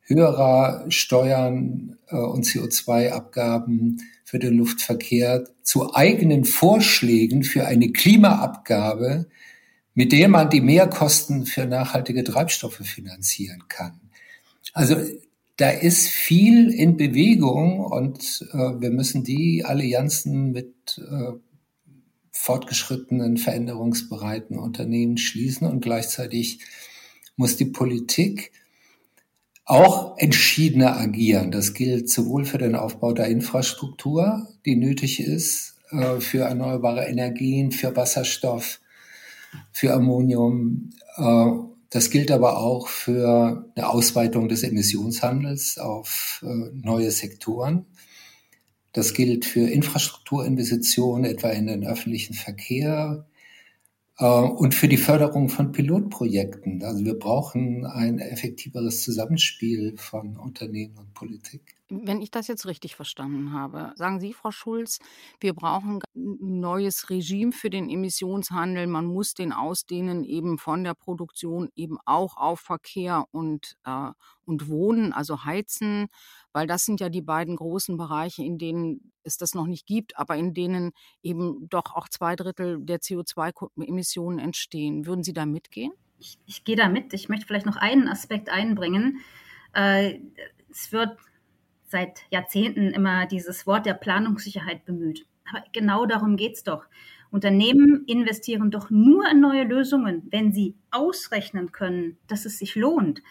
[0.07, 9.27] höherer Steuern äh, und CO2-Abgaben für den Luftverkehr zu eigenen Vorschlägen für eine Klimaabgabe,
[9.93, 13.99] mit der man die Mehrkosten für nachhaltige Treibstoffe finanzieren kann.
[14.73, 14.95] Also
[15.57, 21.33] da ist viel in Bewegung und äh, wir müssen die Allianzen mit äh,
[22.31, 26.59] fortgeschrittenen, veränderungsbereiten Unternehmen schließen und gleichzeitig
[27.35, 28.51] muss die Politik
[29.67, 31.51] auch entschiedener agieren.
[31.51, 37.71] Das gilt sowohl für den Aufbau der Infrastruktur, die nötig ist, äh, für erneuerbare Energien,
[37.71, 38.79] für Wasserstoff,
[39.73, 40.91] für Ammonium.
[41.17, 41.51] Äh,
[41.89, 47.85] das gilt aber auch für eine Ausweitung des Emissionshandels auf äh, neue Sektoren.
[48.93, 53.25] Das gilt für Infrastrukturinvestitionen, etwa in den öffentlichen Verkehr,
[54.17, 56.83] und für die Förderung von Pilotprojekten.
[56.83, 61.76] Also wir brauchen ein effektiveres Zusammenspiel von Unternehmen und Politik.
[61.89, 64.99] Wenn ich das jetzt richtig verstanden habe, sagen Sie, Frau Schulz,
[65.39, 68.87] wir brauchen ein neues Regime für den Emissionshandel.
[68.87, 74.11] Man muss den ausdehnen eben von der Produktion eben auch auf Verkehr und, äh,
[74.43, 76.07] und Wohnen, also Heizen,
[76.51, 80.17] weil das sind ja die beiden großen Bereiche, in denen es das noch nicht gibt,
[80.17, 80.91] aber in denen
[81.23, 85.05] eben doch auch zwei Drittel der CO2-Emissionen entstehen.
[85.05, 85.93] Würden Sie da mitgehen?
[86.19, 87.13] Ich, ich gehe da mit.
[87.13, 89.21] Ich möchte vielleicht noch einen Aspekt einbringen.
[89.73, 90.19] Äh,
[90.69, 91.17] es wird
[91.87, 95.25] seit Jahrzehnten immer dieses Wort der Planungssicherheit bemüht.
[95.49, 96.85] Aber genau darum geht es doch.
[97.31, 103.21] Unternehmen investieren doch nur in neue Lösungen, wenn sie ausrechnen können, dass es sich lohnt.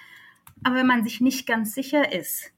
[0.64, 2.52] Aber wenn man sich nicht ganz sicher ist,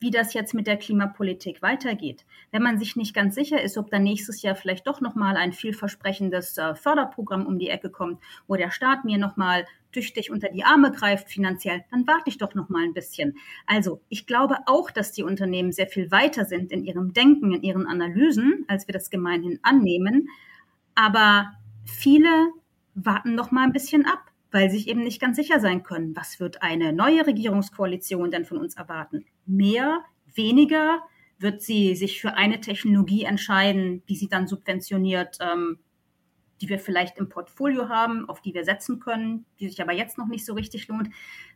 [0.00, 2.24] wie das jetzt mit der Klimapolitik weitergeht.
[2.50, 5.52] Wenn man sich nicht ganz sicher ist, ob da nächstes Jahr vielleicht doch nochmal ein
[5.52, 10.64] vielversprechendes äh, Förderprogramm um die Ecke kommt, wo der Staat mir nochmal tüchtig unter die
[10.64, 13.36] Arme greift finanziell, dann warte ich doch nochmal ein bisschen.
[13.66, 17.62] Also ich glaube auch, dass die Unternehmen sehr viel weiter sind in ihrem Denken, in
[17.62, 20.28] ihren Analysen, als wir das gemeinhin annehmen.
[20.94, 21.52] Aber
[21.84, 22.28] viele
[22.94, 26.14] warten noch mal ein bisschen ab weil sie sich eben nicht ganz sicher sein können,
[26.14, 29.26] was wird eine neue Regierungskoalition denn von uns erwarten?
[29.46, 30.04] Mehr,
[30.34, 31.02] weniger
[31.38, 35.78] wird sie sich für eine Technologie entscheiden, die sie dann subventioniert, ähm,
[36.60, 40.18] die wir vielleicht im Portfolio haben, auf die wir setzen können, die sich aber jetzt
[40.18, 41.10] noch nicht so richtig lohnt.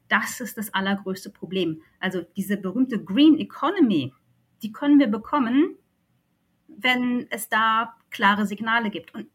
[0.09, 1.83] Das ist das allergrößte Problem.
[2.01, 4.13] Also diese berühmte Green Economy,
[4.63, 5.77] die können wir bekommen,
[6.67, 9.15] wenn es da klare Signale gibt.
[9.15, 9.29] Und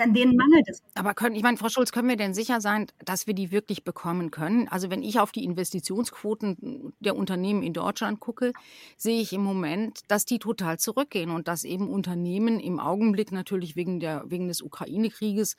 [0.00, 0.82] an denen mangelt es.
[0.94, 3.84] Aber können, ich meine, Frau Schulz, können wir denn sicher sein, dass wir die wirklich
[3.84, 4.68] bekommen können?
[4.68, 8.52] Also wenn ich auf die Investitionsquoten der Unternehmen in Deutschland gucke,
[8.96, 13.76] sehe ich im Moment, dass die total zurückgehen und dass eben Unternehmen im Augenblick natürlich
[13.76, 15.56] wegen, der, wegen des Ukraine-Krieges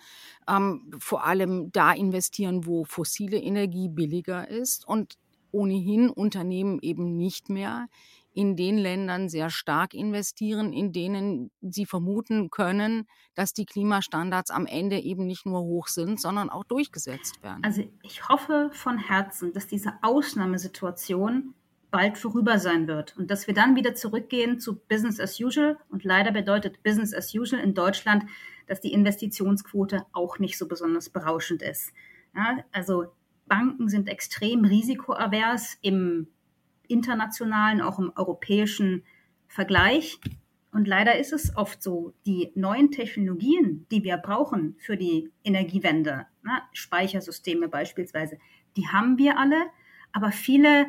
[0.48, 5.18] ähm, vor allem da investieren, wo fossile Energie billiger ist und
[5.52, 7.88] ohnehin Unternehmen eben nicht mehr
[8.34, 14.66] in den Ländern sehr stark investieren, in denen sie vermuten können, dass die Klimastandards am
[14.66, 17.64] Ende eben nicht nur hoch sind, sondern auch durchgesetzt werden.
[17.64, 21.54] Also ich hoffe von Herzen, dass diese Ausnahmesituation
[21.92, 25.78] bald vorüber sein wird und dass wir dann wieder zurückgehen zu Business as usual.
[25.90, 28.26] Und leider bedeutet Business as usual in Deutschland,
[28.68, 31.92] dass die Investitionsquote auch nicht so besonders berauschend ist.
[32.36, 33.08] Ja, also
[33.48, 36.28] Banken sind extrem risikoavers im
[36.90, 39.04] internationalen, auch im europäischen
[39.48, 40.20] Vergleich.
[40.72, 46.28] Und leider ist es oft so, die neuen Technologien, die wir brauchen für die Energiewende,
[46.44, 48.38] na, Speichersysteme beispielsweise,
[48.78, 49.58] die haben wir alle,
[50.12, 50.88] aber viele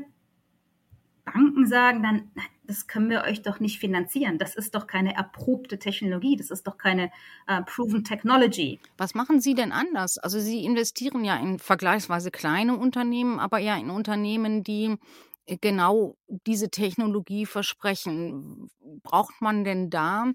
[1.25, 2.31] Banken sagen dann,
[2.65, 4.39] das können wir euch doch nicht finanzieren.
[4.39, 7.11] Das ist doch keine erprobte Technologie, das ist doch keine
[7.51, 8.79] uh, proven Technology.
[8.97, 10.19] Was machen Sie denn anders?
[10.19, 14.97] Also Sie investieren ja in vergleichsweise kleine Unternehmen, aber ja in Unternehmen, die äh,
[15.46, 18.70] genau diese Technologie versprechen.
[19.03, 20.33] Braucht man denn da,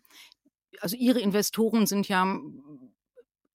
[0.81, 2.25] also Ihre Investoren sind ja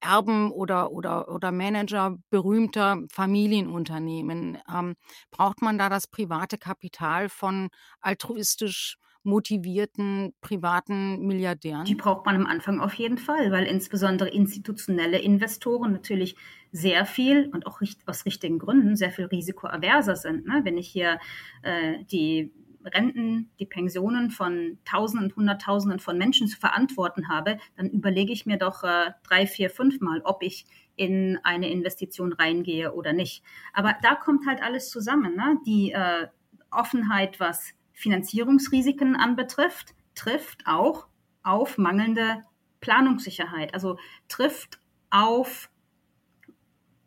[0.03, 4.57] Erben oder, oder, oder Manager berühmter Familienunternehmen.
[4.73, 4.95] Ähm,
[5.31, 7.69] braucht man da das private Kapital von
[8.01, 11.85] altruistisch motivierten privaten Milliardären?
[11.85, 16.37] Die braucht man am Anfang auf jeden Fall, weil insbesondere institutionelle Investoren natürlich
[16.73, 20.47] sehr viel und auch aus richtigen Gründen sehr viel risikoaverser sind.
[20.47, 20.61] Ne?
[20.65, 21.19] Wenn ich hier
[21.63, 22.53] äh, die
[22.85, 28.47] Renten, die Pensionen von Tausenden und Hunderttausenden von Menschen zu verantworten habe, dann überlege ich
[28.47, 30.65] mir doch äh, drei, vier, fünf Mal, ob ich
[30.97, 33.43] in eine Investition reingehe oder nicht.
[33.73, 35.35] Aber da kommt halt alles zusammen.
[35.37, 35.59] Ne?
[35.67, 36.29] Die äh,
[36.71, 41.07] Offenheit, was Finanzierungsrisiken anbetrifft, trifft auch
[41.43, 42.45] auf mangelnde
[42.81, 45.71] Planungssicherheit, also trifft auf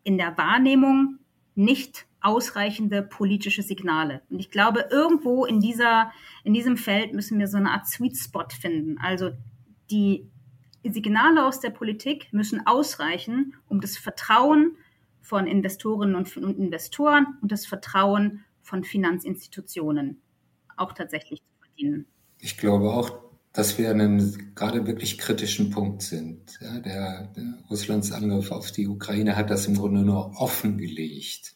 [0.04, 1.18] in der Wahrnehmung
[1.56, 4.22] nicht ausreichende politische Signale.
[4.30, 6.12] Und ich glaube, irgendwo in dieser,
[6.44, 8.98] in diesem Feld müssen wir so eine Art Sweet Spot finden.
[9.00, 9.32] Also
[9.90, 10.30] die
[10.84, 14.78] Signale aus der Politik müssen ausreichen, um das Vertrauen
[15.22, 20.22] von Investorinnen und Investoren und das Vertrauen von Finanzinstitutionen
[20.78, 22.06] auch tatsächlich zu verdienen.
[22.40, 23.12] Ich glaube auch,
[23.54, 26.58] dass wir an einem gerade wirklich kritischen Punkt sind.
[26.60, 31.54] Ja, der, der Russlands Angriff auf die Ukraine hat das im Grunde nur offengelegt.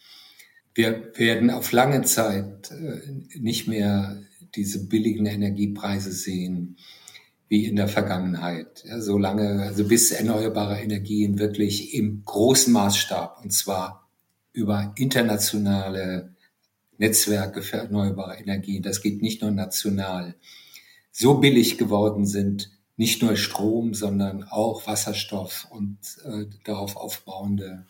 [0.75, 4.21] Wir werden auf lange Zeit äh, nicht mehr
[4.55, 6.77] diese billigen Energiepreise sehen
[7.49, 8.83] wie in der Vergangenheit.
[8.85, 14.07] Ja, so lange, also bis erneuerbare Energien wirklich im großen Maßstab und zwar
[14.53, 16.35] über internationale
[16.97, 20.35] Netzwerke für erneuerbare Energien, das geht nicht nur national,
[21.11, 27.85] so billig geworden sind, nicht nur Strom, sondern auch Wasserstoff und äh, darauf aufbauende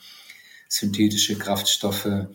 [0.68, 2.28] synthetische Kraftstoffe,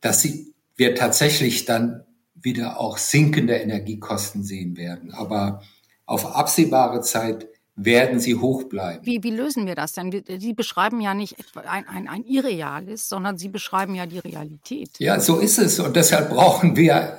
[0.00, 2.04] dass sie, wir tatsächlich dann
[2.34, 5.12] wieder auch sinkende Energiekosten sehen werden.
[5.12, 5.62] Aber
[6.06, 7.48] auf absehbare Zeit
[7.84, 9.04] werden sie hoch bleiben.
[9.04, 10.22] Wie, wie lösen wir das denn?
[10.38, 14.90] Sie beschreiben ja nicht ein, ein, ein Irreales, sondern Sie beschreiben ja die Realität.
[14.98, 15.78] Ja, so ist es.
[15.80, 17.18] Und deshalb brauchen wir,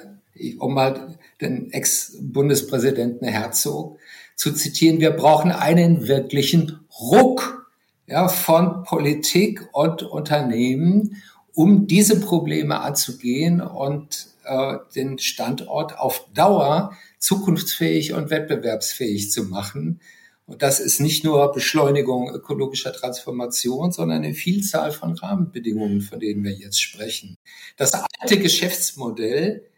[0.60, 4.00] um mal den Ex-Bundespräsidenten Herzog
[4.36, 7.68] zu zitieren, wir brauchen einen wirklichen Ruck
[8.08, 11.22] ja, von Politik und Unternehmen,
[11.54, 20.00] um diese Probleme anzugehen und äh, den Standort auf Dauer zukunftsfähig und wettbewerbsfähig zu machen.
[20.46, 26.44] Und das ist nicht nur Beschleunigung ökologischer Transformation, sondern eine Vielzahl von Rahmenbedingungen, von denen
[26.44, 27.38] wir jetzt sprechen.
[27.78, 29.70] Das alte Geschäftsmodell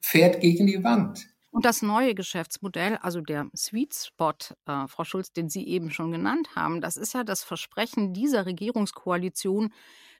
[0.00, 1.26] fährt gegen die Wand.
[1.50, 4.32] Und das neue Geschäftsmodell, also der Sweet Spot,
[4.66, 8.46] äh, Frau Schulz, den Sie eben schon genannt haben, das ist ja das Versprechen dieser
[8.46, 9.72] Regierungskoalition,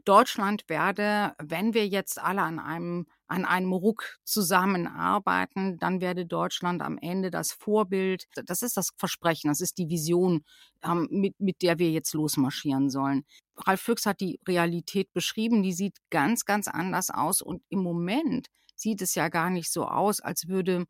[0.04, 6.82] Deutschland werde, wenn wir jetzt alle an einem, an einem Ruck zusammenarbeiten, dann werde Deutschland
[6.82, 10.44] am Ende das Vorbild, das ist das Versprechen, das ist die Vision,
[10.84, 13.24] ähm, mit, mit der wir jetzt losmarschieren sollen.
[13.56, 18.48] Ralf Füchs hat die Realität beschrieben, die sieht ganz, ganz anders aus und im Moment
[18.76, 20.84] sieht es ja gar nicht so aus, als würde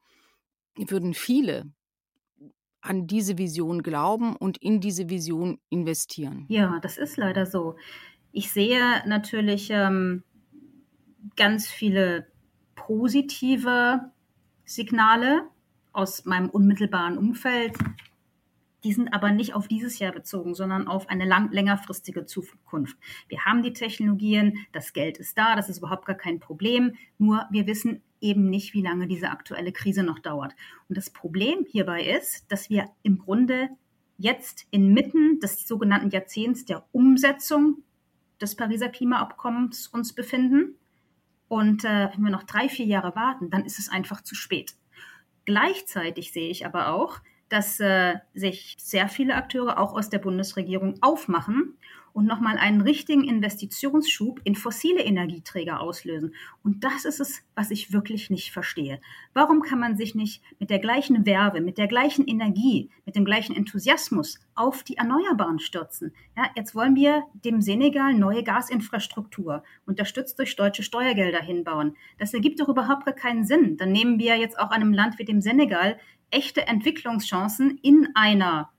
[0.77, 1.71] würden viele
[2.81, 6.47] an diese Vision glauben und in diese Vision investieren.
[6.49, 7.77] Ja, das ist leider so.
[8.33, 10.25] Ich sehe natürlich ähm,
[11.37, 12.32] ganz viele
[12.87, 14.11] positive
[14.65, 15.49] Signale
[15.93, 17.77] aus meinem unmittelbaren Umfeld.
[18.85, 22.97] Die sind aber nicht auf dieses Jahr bezogen, sondern auf eine lang, längerfristige Zukunft.
[23.29, 26.95] Wir haben die Technologien, das Geld ist da, das ist überhaupt gar kein Problem.
[27.19, 30.55] Nur wir wissen eben nicht, wie lange diese aktuelle Krise noch dauert.
[30.89, 33.69] Und das Problem hierbei ist, dass wir im Grunde
[34.19, 37.83] jetzt inmitten des sogenannten Jahrzehnts der Umsetzung
[38.41, 40.77] des Pariser Klimaabkommens uns befinden.
[41.53, 44.73] Und äh, wenn wir noch drei, vier Jahre warten, dann ist es einfach zu spät.
[45.45, 50.95] Gleichzeitig sehe ich aber auch, dass äh, sich sehr viele Akteure auch aus der Bundesregierung
[51.03, 51.77] aufmachen
[52.13, 56.35] und nochmal einen richtigen Investitionsschub in fossile Energieträger auslösen.
[56.63, 59.01] Und das ist es, was ich wirklich nicht verstehe.
[59.33, 63.25] Warum kann man sich nicht mit der gleichen Werbe, mit der gleichen Energie, mit dem
[63.25, 66.13] gleichen Enthusiasmus auf die Erneuerbaren stürzen?
[66.37, 71.97] Ja, jetzt wollen wir dem Senegal neue Gasinfrastruktur, unterstützt durch deutsche Steuergelder hinbauen.
[72.19, 73.77] Das ergibt doch überhaupt keinen Sinn.
[73.77, 75.99] Dann nehmen wir jetzt auch einem Land wie dem Senegal
[76.31, 78.71] echte Entwicklungschancen in einer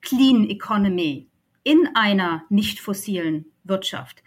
[0.00, 1.28] Clean Economy,
[1.64, 4.22] in einer nicht fossilen Wirtschaft.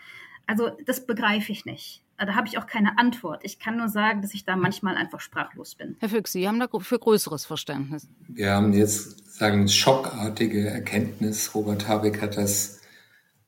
[0.47, 2.01] Also das begreife ich nicht.
[2.17, 3.41] Da habe ich auch keine Antwort.
[3.43, 5.97] Ich kann nur sagen, dass ich da manchmal einfach sprachlos bin.
[5.99, 8.07] Herr Füchs, Sie haben da für größeres Verständnis.
[8.29, 11.53] Wir haben jetzt sagen schockartige Erkenntnis.
[11.53, 12.79] Robert Habeck hat das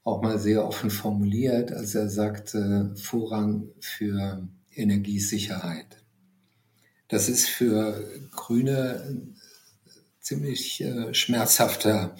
[0.03, 6.03] auch mal sehr offen formuliert, als er sagte Vorrang für Energiesicherheit.
[7.07, 9.35] Das ist für Grüne ein
[10.19, 12.15] ziemlich äh, schmerzhafter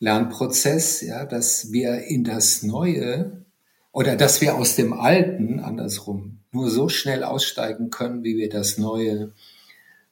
[0.00, 3.44] Lernprozess, ja, dass wir in das Neue
[3.92, 8.78] oder dass wir aus dem Alten andersrum nur so schnell aussteigen können, wie wir das
[8.78, 9.32] Neue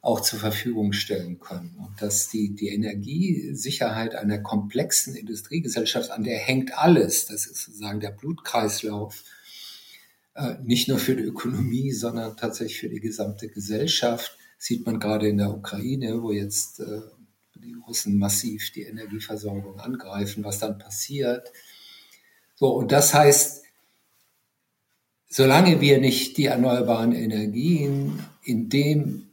[0.00, 1.76] auch zur Verfügung stellen können.
[1.78, 8.00] Und dass die, die Energiesicherheit einer komplexen Industriegesellschaft, an der hängt alles, das ist sozusagen
[8.00, 9.24] der Blutkreislauf,
[10.34, 15.28] äh, nicht nur für die Ökonomie, sondern tatsächlich für die gesamte Gesellschaft, sieht man gerade
[15.28, 17.00] in der Ukraine, wo jetzt äh,
[17.62, 21.52] die Russen massiv die Energieversorgung angreifen, was dann passiert.
[22.54, 23.64] So, und das heißt,
[25.28, 29.28] solange wir nicht die erneuerbaren Energien in dem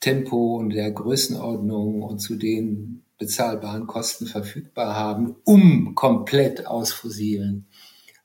[0.00, 7.66] Tempo und der Größenordnung und zu den bezahlbaren Kosten verfügbar haben, um komplett aus fossilen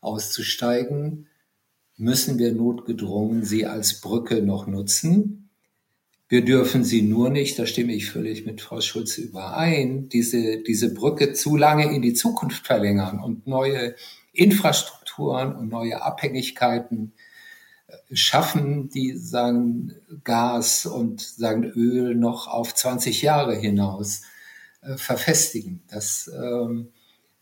[0.01, 1.27] auszusteigen,
[1.97, 5.42] müssen wir notgedrungen sie als Brücke noch nutzen.
[6.33, 10.91] Wir dürfen sie nur nicht, da stimme ich völlig mit Frau Schulze überein, diese, diese
[10.91, 13.93] Brücke zu lange in die Zukunft verlängern und neue
[14.31, 17.13] Infrastrukturen und neue Abhängigkeiten
[17.85, 19.93] äh, schaffen, die sagen
[20.23, 24.23] Gas und sagen Öl noch auf 20 Jahre hinaus
[24.81, 25.83] äh, verfestigen.
[25.87, 26.87] Das ähm,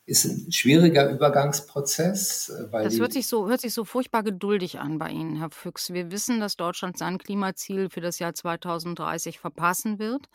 [0.06, 2.50] ist ein schwieriger Übergangsprozess.
[2.50, 5.94] Äh, das hört sich, so, hört sich so furchtbar geduldig an bei Ihnen, Herr Füchs.
[5.94, 10.28] Wir wissen, dass Deutschland sein Klimaziel für das Jahr 2030 verpassen wird.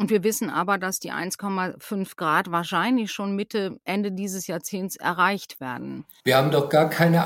[0.00, 5.60] Und wir wissen aber, dass die 1,5 Grad wahrscheinlich schon Mitte, Ende dieses Jahrzehnts erreicht
[5.60, 6.04] werden.
[6.22, 7.18] Wir haben doch gar keine,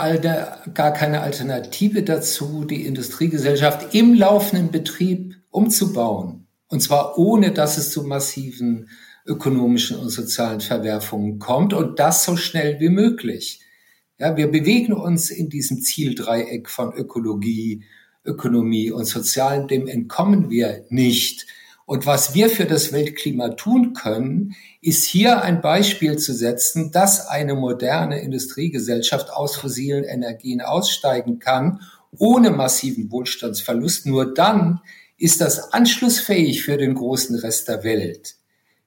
[0.73, 6.47] gar keine Alternative dazu, die Industriegesellschaft im laufenden Betrieb umzubauen.
[6.73, 8.89] Und zwar ohne, dass es zu massiven
[9.27, 13.61] ökonomischen und sozialen Verwerfungen kommt und das so schnell wie möglich.
[14.19, 17.85] Ja, wir bewegen uns in diesem Zieldreieck von Ökologie,
[18.25, 21.47] Ökonomie und Sozialen, dem entkommen wir nicht.
[21.85, 27.27] Und was wir für das Weltklima tun können, ist hier ein Beispiel zu setzen, dass
[27.27, 31.83] eine moderne Industriegesellschaft aus fossilen Energien aussteigen kann,
[32.17, 34.07] ohne massiven Wohlstandsverlust.
[34.07, 34.81] Nur dann
[35.23, 38.35] ist das anschlussfähig für den großen Rest der Welt.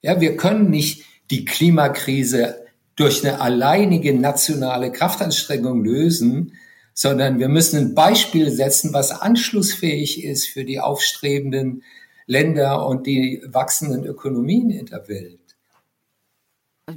[0.02, 2.66] Ja, wir können nicht die Klimakrise
[2.98, 6.58] durch eine alleinige nationale Kraftanstrengung lösen,
[6.94, 11.84] sondern wir müssen ein Beispiel setzen, was anschlussfähig ist für die aufstrebenden
[12.26, 15.40] Länder und die wachsenden Ökonomien in der Welt.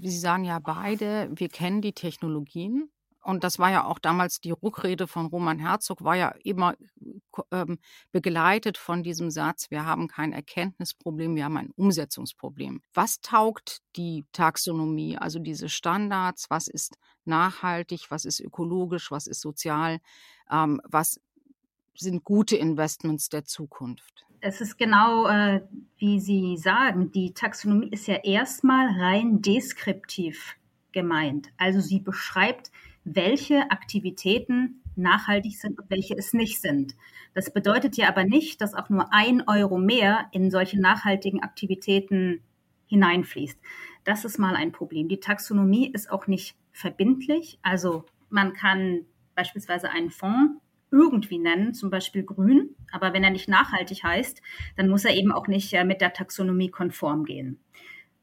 [0.03, 2.91] Sie sagen ja beide, wir kennen die Technologien,
[3.29, 6.75] und das war ja auch damals die Ruckrede von Roman Herzog, war ja immer
[7.51, 7.79] ähm,
[8.13, 12.81] begleitet von diesem Satz, wir haben kein Erkenntnisproblem, wir haben ein Umsetzungsproblem.
[12.95, 19.41] Was taugt die Taxonomie, also diese Standards, was ist nachhaltig, was ist ökologisch, was ist
[19.41, 19.99] sozial,
[20.51, 21.21] ähm, was
[21.95, 24.25] sind gute Investments der Zukunft?
[24.41, 25.63] Es ist genau, äh,
[25.97, 30.57] wie Sie sagen, die Taxonomie ist ja erstmal rein deskriptiv
[30.93, 31.49] gemeint.
[31.57, 32.71] Also sie beschreibt
[33.05, 36.95] welche Aktivitäten nachhaltig sind und welche es nicht sind.
[37.35, 42.43] Das bedeutet ja aber nicht, dass auch nur ein Euro mehr in solche nachhaltigen Aktivitäten
[42.87, 43.59] hineinfließt.
[44.05, 45.09] Das ist mal ein Problem.
[45.09, 47.59] Die Taxonomie ist auch nicht verbindlich.
[47.63, 53.49] Also man kann beispielsweise einen Fonds irgendwie nennen, zum Beispiel grün, aber wenn er nicht
[53.49, 54.41] nachhaltig heißt,
[54.77, 57.61] dann muss er eben auch nicht äh, mit der Taxonomie konform gehen.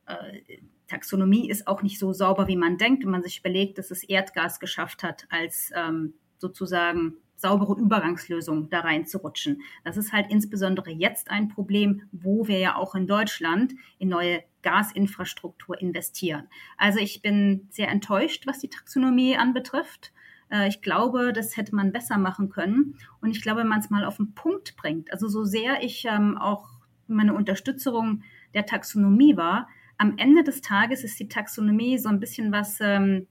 [0.07, 0.57] Äh,
[0.88, 4.03] Taxonomie ist auch nicht so sauber, wie man denkt, wenn man sich überlegt, dass es
[4.03, 9.61] Erdgas geschafft hat, als ähm, sozusagen saubere Übergangslösung da reinzurutschen.
[9.83, 14.43] Das ist halt insbesondere jetzt ein Problem, wo wir ja auch in Deutschland in neue
[14.61, 16.47] Gasinfrastruktur investieren.
[16.77, 20.11] Also ich bin sehr enttäuscht, was die Taxonomie anbetrifft.
[20.49, 22.97] Äh, ich glaube, das hätte man besser machen können.
[23.21, 26.05] Und ich glaube, wenn man es mal auf den Punkt bringt, also so sehr ich
[26.05, 26.69] ähm, auch
[27.07, 28.23] meine Unterstützung
[28.53, 29.67] der Taxonomie war,
[29.97, 33.27] am Ende des Tages ist die Taxonomie so ein bisschen was, ähm,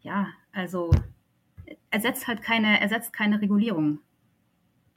[0.00, 0.90] ja, also
[1.90, 4.00] ersetzt halt keine, ersetzt keine Regulierung.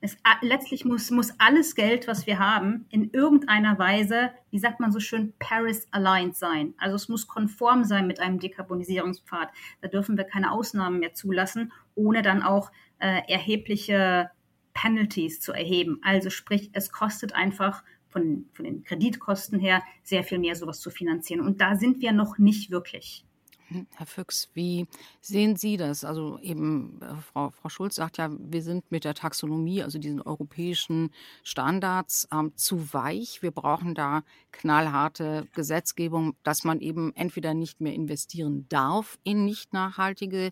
[0.01, 4.93] Es, letztlich muss, muss alles Geld, was wir haben, in irgendeiner Weise, wie sagt man
[4.93, 6.73] so schön, Paris-aligned sein.
[6.77, 9.49] Also es muss konform sein mit einem Dekarbonisierungspfad.
[9.81, 14.31] Da dürfen wir keine Ausnahmen mehr zulassen, ohne dann auch äh, erhebliche
[14.73, 15.99] Penalties zu erheben.
[16.01, 20.89] Also sprich, es kostet einfach von, von den Kreditkosten her sehr viel mehr, sowas zu
[20.89, 21.41] finanzieren.
[21.41, 23.25] Und da sind wir noch nicht wirklich.
[23.69, 24.87] Hm, Herr Füchs, wie
[25.21, 26.03] sehen Sie das?
[26.03, 30.21] Also eben, äh, Frau, Frau Schulz sagt ja, wir sind mit der Taxonomie, also diesen
[30.21, 31.11] europäischen
[31.43, 33.43] Standards, ähm, zu weich.
[33.43, 39.71] Wir brauchen da knallharte Gesetzgebung, dass man eben entweder nicht mehr investieren darf in nicht
[39.71, 40.51] nachhaltige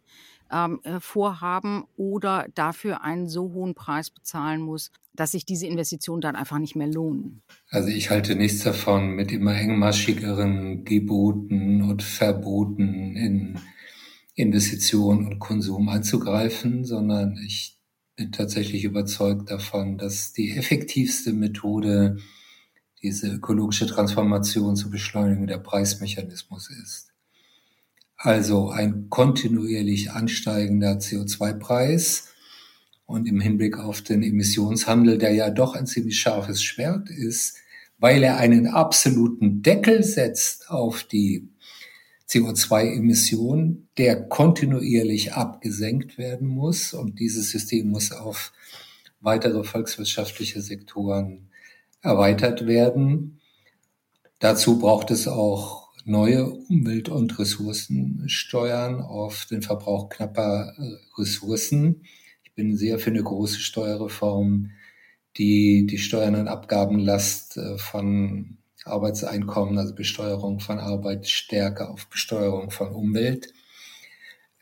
[0.52, 6.22] ähm, äh, vorhaben oder dafür einen so hohen Preis bezahlen muss, dass sich diese Investitionen
[6.22, 7.42] dann einfach nicht mehr lohnen.
[7.70, 13.60] Also ich halte nichts davon, mit immer engmaschigeren Geboten und Verboten in
[14.36, 17.78] Investitionen und Konsum einzugreifen, sondern ich
[18.16, 22.18] bin tatsächlich überzeugt davon, dass die effektivste Methode,
[23.02, 27.07] diese ökologische Transformation zu beschleunigen, der Preismechanismus ist.
[28.18, 32.34] Also ein kontinuierlich ansteigender CO2-Preis
[33.06, 37.58] und im Hinblick auf den Emissionshandel, der ja doch ein ziemlich scharfes Schwert ist,
[38.00, 41.48] weil er einen absoluten Deckel setzt auf die
[42.28, 46.94] CO2-Emissionen, der kontinuierlich abgesenkt werden muss.
[46.94, 48.52] Und dieses System muss auf
[49.22, 51.50] weitere volkswirtschaftliche Sektoren
[52.02, 53.40] erweitert werden.
[54.40, 62.04] Dazu braucht es auch neue Umwelt- und Ressourcensteuern auf den Verbrauch knapper äh, Ressourcen.
[62.44, 64.72] Ich bin sehr für eine große Steuerreform,
[65.38, 72.72] die die Steuern und Abgabenlast äh, von Arbeitseinkommen, also Besteuerung von Arbeit stärker auf Besteuerung
[72.72, 73.54] von Umwelt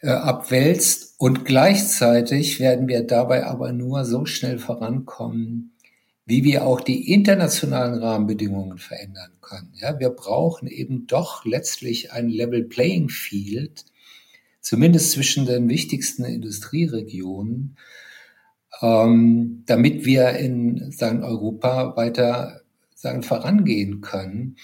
[0.01, 1.13] äh, abwälzt.
[1.19, 5.74] Und gleichzeitig werden wir dabei aber nur so schnell vorankommen,
[6.26, 9.71] wie wir auch die internationalen Rahmenbedingungen verändern können.
[9.76, 13.86] Ja, wir brauchen eben doch letztlich ein Level Playing Field,
[14.59, 17.78] zumindest zwischen den wichtigsten Industrieregionen,
[18.82, 22.61] ähm, damit wir in sagen, Europa weiter
[22.95, 24.55] sagen, vorangehen können.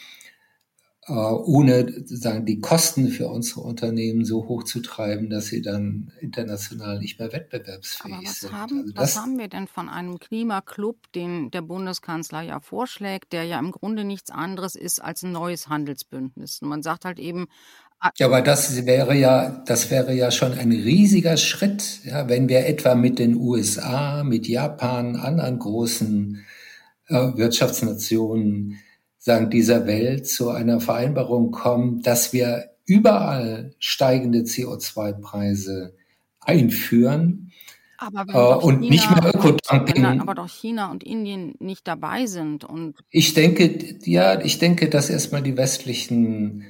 [1.08, 6.12] Äh, ohne sozusagen die Kosten für unsere Unternehmen so hoch zu treiben, dass sie dann
[6.20, 8.54] international nicht mehr wettbewerbsfähig Aber was sind.
[8.54, 13.46] haben, Also was haben wir denn von einem Klimaclub, den der Bundeskanzler ja vorschlägt, der
[13.46, 16.62] ja im Grunde nichts anderes ist als ein neues Handelsbündnis?
[16.62, 17.48] Und man sagt halt eben,
[18.00, 22.48] ah, ja, aber das wäre ja, das wäre ja schon ein riesiger Schritt, ja, wenn
[22.48, 26.46] wir etwa mit den USA, mit Japan, anderen großen
[27.08, 28.78] äh, Wirtschaftsnationen
[29.22, 35.94] sagen, dieser Welt zu einer Vereinbarung kommen, dass wir überall steigende CO2-Preise
[36.40, 37.52] einführen
[38.02, 40.06] aber wenn äh, und nicht mehr Ökodumping.
[40.06, 45.12] aber doch China und Indien nicht dabei sind und Ich denke, ja, ich denke, dass
[45.12, 46.66] erstmal die westlichen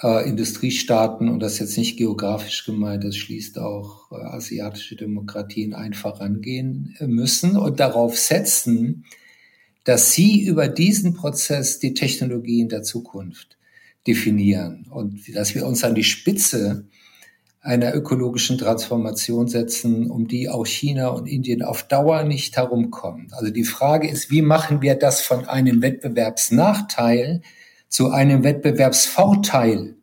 [0.00, 6.20] äh, Industriestaaten, und das jetzt nicht geografisch gemeint, das schließt auch äh, asiatische Demokratien einfach
[6.20, 9.06] rangehen müssen und darauf setzen,
[9.84, 13.56] dass sie über diesen Prozess die Technologien der Zukunft
[14.06, 16.86] definieren und dass wir uns an die Spitze
[17.62, 23.28] einer ökologischen Transformation setzen, um die auch China und Indien auf Dauer nicht herumkommen.
[23.32, 27.42] Also die Frage ist, wie machen wir das von einem Wettbewerbsnachteil
[27.88, 29.96] zu einem Wettbewerbsvorteil,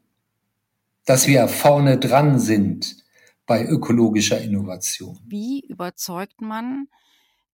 [1.05, 2.97] dass wir vorne dran sind
[3.47, 5.17] bei ökologischer Innovation.
[5.25, 6.88] wie überzeugt man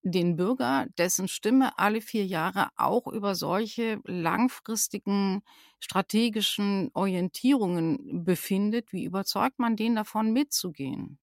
[0.03, 5.41] den Bürger, dessen Stimme alle vier Jahre auch über solche langfristigen
[5.79, 11.19] strategischen Orientierungen befindet, wie überzeugt man den davon mitzugehen?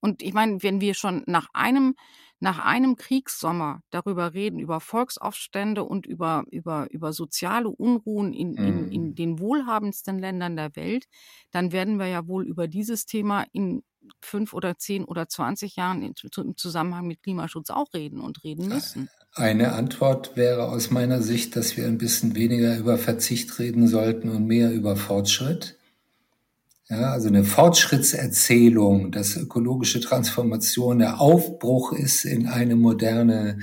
[0.00, 1.94] Und ich meine, wenn wir schon nach einem
[2.40, 8.92] nach einem Kriegssommer darüber reden, über Volksaufstände und über, über, über soziale Unruhen in, in,
[8.92, 9.14] in mhm.
[9.14, 11.06] den wohlhabendsten Ländern der Welt,
[11.50, 13.82] dann werden wir ja wohl über dieses Thema in
[14.20, 16.14] fünf oder zehn oder zwanzig Jahren im
[16.56, 19.08] Zusammenhang mit Klimaschutz auch reden und reden müssen.
[19.34, 24.30] Eine Antwort wäre aus meiner Sicht, dass wir ein bisschen weniger über Verzicht reden sollten
[24.30, 25.76] und mehr über Fortschritt.
[26.88, 33.58] Ja, also eine Fortschrittserzählung, dass ökologische Transformation der Aufbruch ist in eine moderne,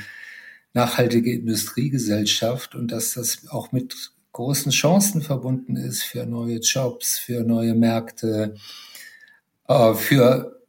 [0.74, 7.44] nachhaltige Industriegesellschaft und dass das auch mit großen Chancen verbunden ist für neue Jobs, für
[7.44, 8.56] neue Märkte,
[9.68, 10.62] äh, für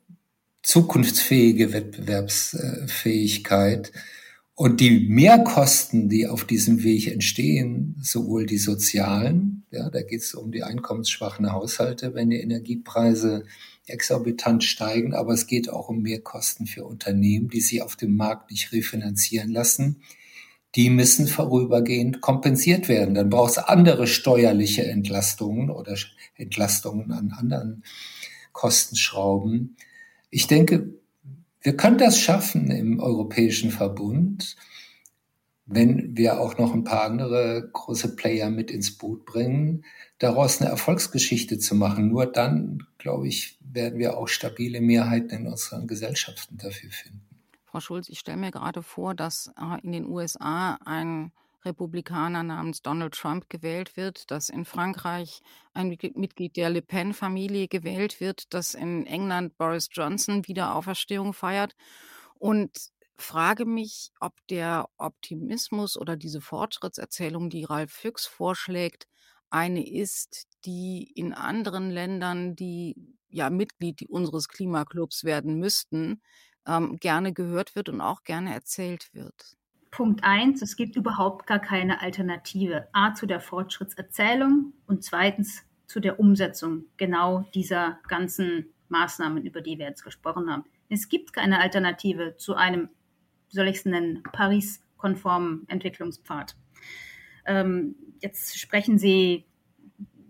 [0.62, 3.92] zukunftsfähige Wettbewerbsfähigkeit.
[4.54, 10.34] Und die Mehrkosten, die auf diesem Weg entstehen, sowohl die sozialen, ja, da geht es
[10.34, 13.44] um die einkommensschwachen Haushalte, wenn die Energiepreise
[13.86, 18.50] exorbitant steigen, aber es geht auch um Mehrkosten für Unternehmen, die sich auf dem Markt
[18.50, 20.00] nicht refinanzieren lassen.
[20.74, 23.14] Die müssen vorübergehend kompensiert werden.
[23.14, 25.96] Dann braucht es andere steuerliche Entlastungen oder
[26.34, 27.82] Entlastungen an anderen
[28.56, 29.76] Kostenschrauben.
[30.30, 30.94] Ich denke,
[31.60, 34.56] wir können das schaffen im Europäischen Verbund,
[35.66, 39.84] wenn wir auch noch ein paar andere große Player mit ins Boot bringen,
[40.18, 42.08] daraus eine Erfolgsgeschichte zu machen.
[42.08, 47.26] Nur dann, glaube ich, werden wir auch stabile Mehrheiten in unseren Gesellschaften dafür finden.
[47.66, 51.30] Frau Schulz, ich stelle mir gerade vor, dass äh, in den USA ein
[51.66, 55.42] Republikaner namens Donald Trump gewählt wird, dass in Frankreich
[55.74, 61.74] ein Mitglied der Le Pen-Familie gewählt wird, dass in England Boris Johnson wieder Auferstehung feiert
[62.38, 62.70] und
[63.16, 69.06] frage mich, ob der Optimismus oder diese Fortschrittserzählung, die Ralf Füchs vorschlägt,
[69.50, 76.22] eine ist, die in anderen Ländern, die ja Mitglied unseres Klimaclubs werden müssten,
[76.66, 79.56] ähm, gerne gehört wird und auch gerne erzählt wird.
[79.96, 82.86] Punkt eins, es gibt überhaupt gar keine Alternative.
[82.92, 89.78] A zu der Fortschrittserzählung und zweitens zu der Umsetzung genau dieser ganzen Maßnahmen, über die
[89.78, 90.64] wir jetzt gesprochen haben.
[90.90, 92.90] Es gibt keine Alternative zu einem,
[93.48, 96.56] soll ich es nennen, Paris-konformen Entwicklungspfad.
[97.46, 99.46] Ähm, jetzt sprechen Sie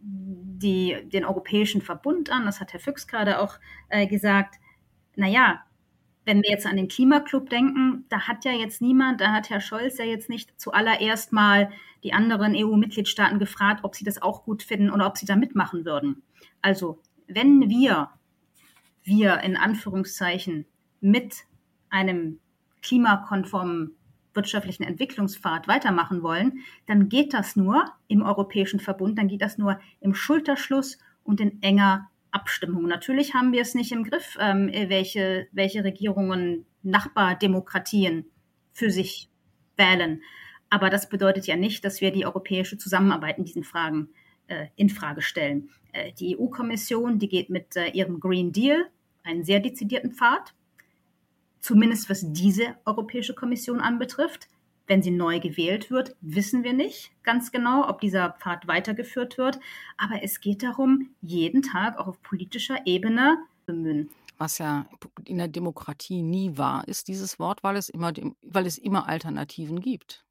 [0.00, 3.58] die, den Europäischen Verbund an, das hat Herr Füchs gerade auch
[3.88, 4.60] äh, gesagt.
[5.16, 5.64] Naja,
[6.26, 9.60] wenn wir jetzt an den Klimaclub denken, da hat ja jetzt niemand, da hat Herr
[9.60, 11.70] Scholz ja jetzt nicht zuallererst mal
[12.02, 15.84] die anderen EU-Mitgliedstaaten gefragt, ob sie das auch gut finden oder ob sie da mitmachen
[15.84, 16.22] würden.
[16.60, 18.10] Also, wenn wir,
[19.04, 20.66] wir in Anführungszeichen
[21.00, 21.44] mit
[21.90, 22.40] einem
[22.82, 23.96] klimakonformen
[24.34, 29.78] wirtschaftlichen Entwicklungspfad weitermachen wollen, dann geht das nur im Europäischen Verbund, dann geht das nur
[30.00, 32.86] im Schulterschluss und in enger Abstimmung.
[32.86, 38.26] Natürlich haben wir es nicht im Griff, ähm, welche, welche Regierungen Nachbardemokratien
[38.72, 39.30] für sich
[39.76, 40.22] wählen.
[40.68, 44.10] Aber das bedeutet ja nicht, dass wir die europäische Zusammenarbeit in diesen Fragen
[44.48, 45.70] äh, in stellen.
[45.92, 48.86] Äh, die EU-Kommission, die geht mit äh, ihrem Green Deal
[49.24, 50.54] einen sehr dezidierten Pfad,
[51.60, 54.48] zumindest was diese Europäische Kommission anbetrifft.
[54.86, 59.58] Wenn sie neu gewählt wird, wissen wir nicht ganz genau, ob dieser Pfad weitergeführt wird.
[59.96, 64.10] Aber es geht darum, jeden Tag auch auf politischer Ebene bemühen.
[64.38, 64.86] Was ja
[65.24, 68.12] in der Demokratie nie war, ist dieses Wort, weil es immer,
[68.42, 70.24] weil es immer Alternativen gibt.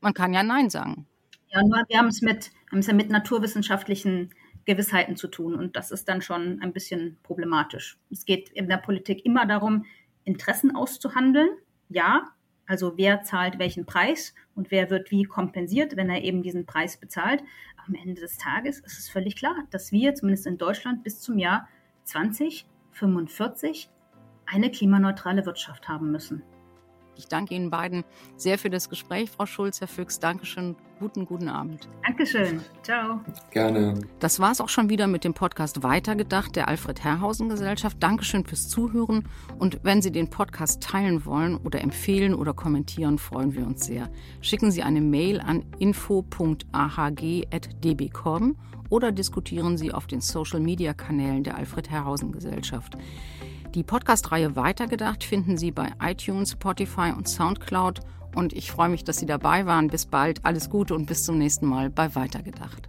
[0.00, 1.06] Man kann ja Nein sagen.
[1.48, 4.30] Ja, nur wir haben es mit, haben es ja mit naturwissenschaftlichen
[4.66, 7.98] Gewissheiten zu tun und das ist dann schon ein bisschen problematisch.
[8.10, 9.84] Es geht in der Politik immer darum,
[10.24, 11.50] Interessen auszuhandeln,
[11.88, 12.28] ja,
[12.66, 16.96] also wer zahlt welchen Preis und wer wird wie kompensiert, wenn er eben diesen Preis
[16.96, 17.42] bezahlt.
[17.86, 21.38] Am Ende des Tages ist es völlig klar, dass wir zumindest in Deutschland bis zum
[21.38, 21.68] Jahr
[22.04, 23.90] 2045
[24.46, 26.42] eine klimaneutrale Wirtschaft haben müssen.
[27.16, 28.04] Ich danke Ihnen beiden
[28.36, 30.18] sehr für das Gespräch, Frau Schulz, Herr Füchs.
[30.20, 30.76] Dankeschön.
[31.00, 31.88] Guten, guten Abend.
[32.04, 32.60] Dankeschön.
[32.82, 33.20] Ciao.
[33.50, 34.00] Gerne.
[34.20, 37.96] Das war es auch schon wieder mit dem Podcast Weitergedacht der Alfred Herrhausen Gesellschaft.
[38.00, 39.28] Dankeschön fürs Zuhören.
[39.58, 44.08] Und wenn Sie den Podcast teilen wollen oder empfehlen oder kommentieren, freuen wir uns sehr.
[44.40, 46.64] Schicken Sie eine Mail an info.ahg.db.com
[48.88, 52.96] oder diskutieren Sie auf den Social Media Kanälen der Alfred Herrhausen Gesellschaft.
[53.74, 58.02] Die Podcast-Reihe Weitergedacht finden Sie bei iTunes, Spotify und Soundcloud.
[58.36, 59.88] Und ich freue mich, dass Sie dabei waren.
[59.88, 62.88] Bis bald, alles Gute und bis zum nächsten Mal bei Weitergedacht.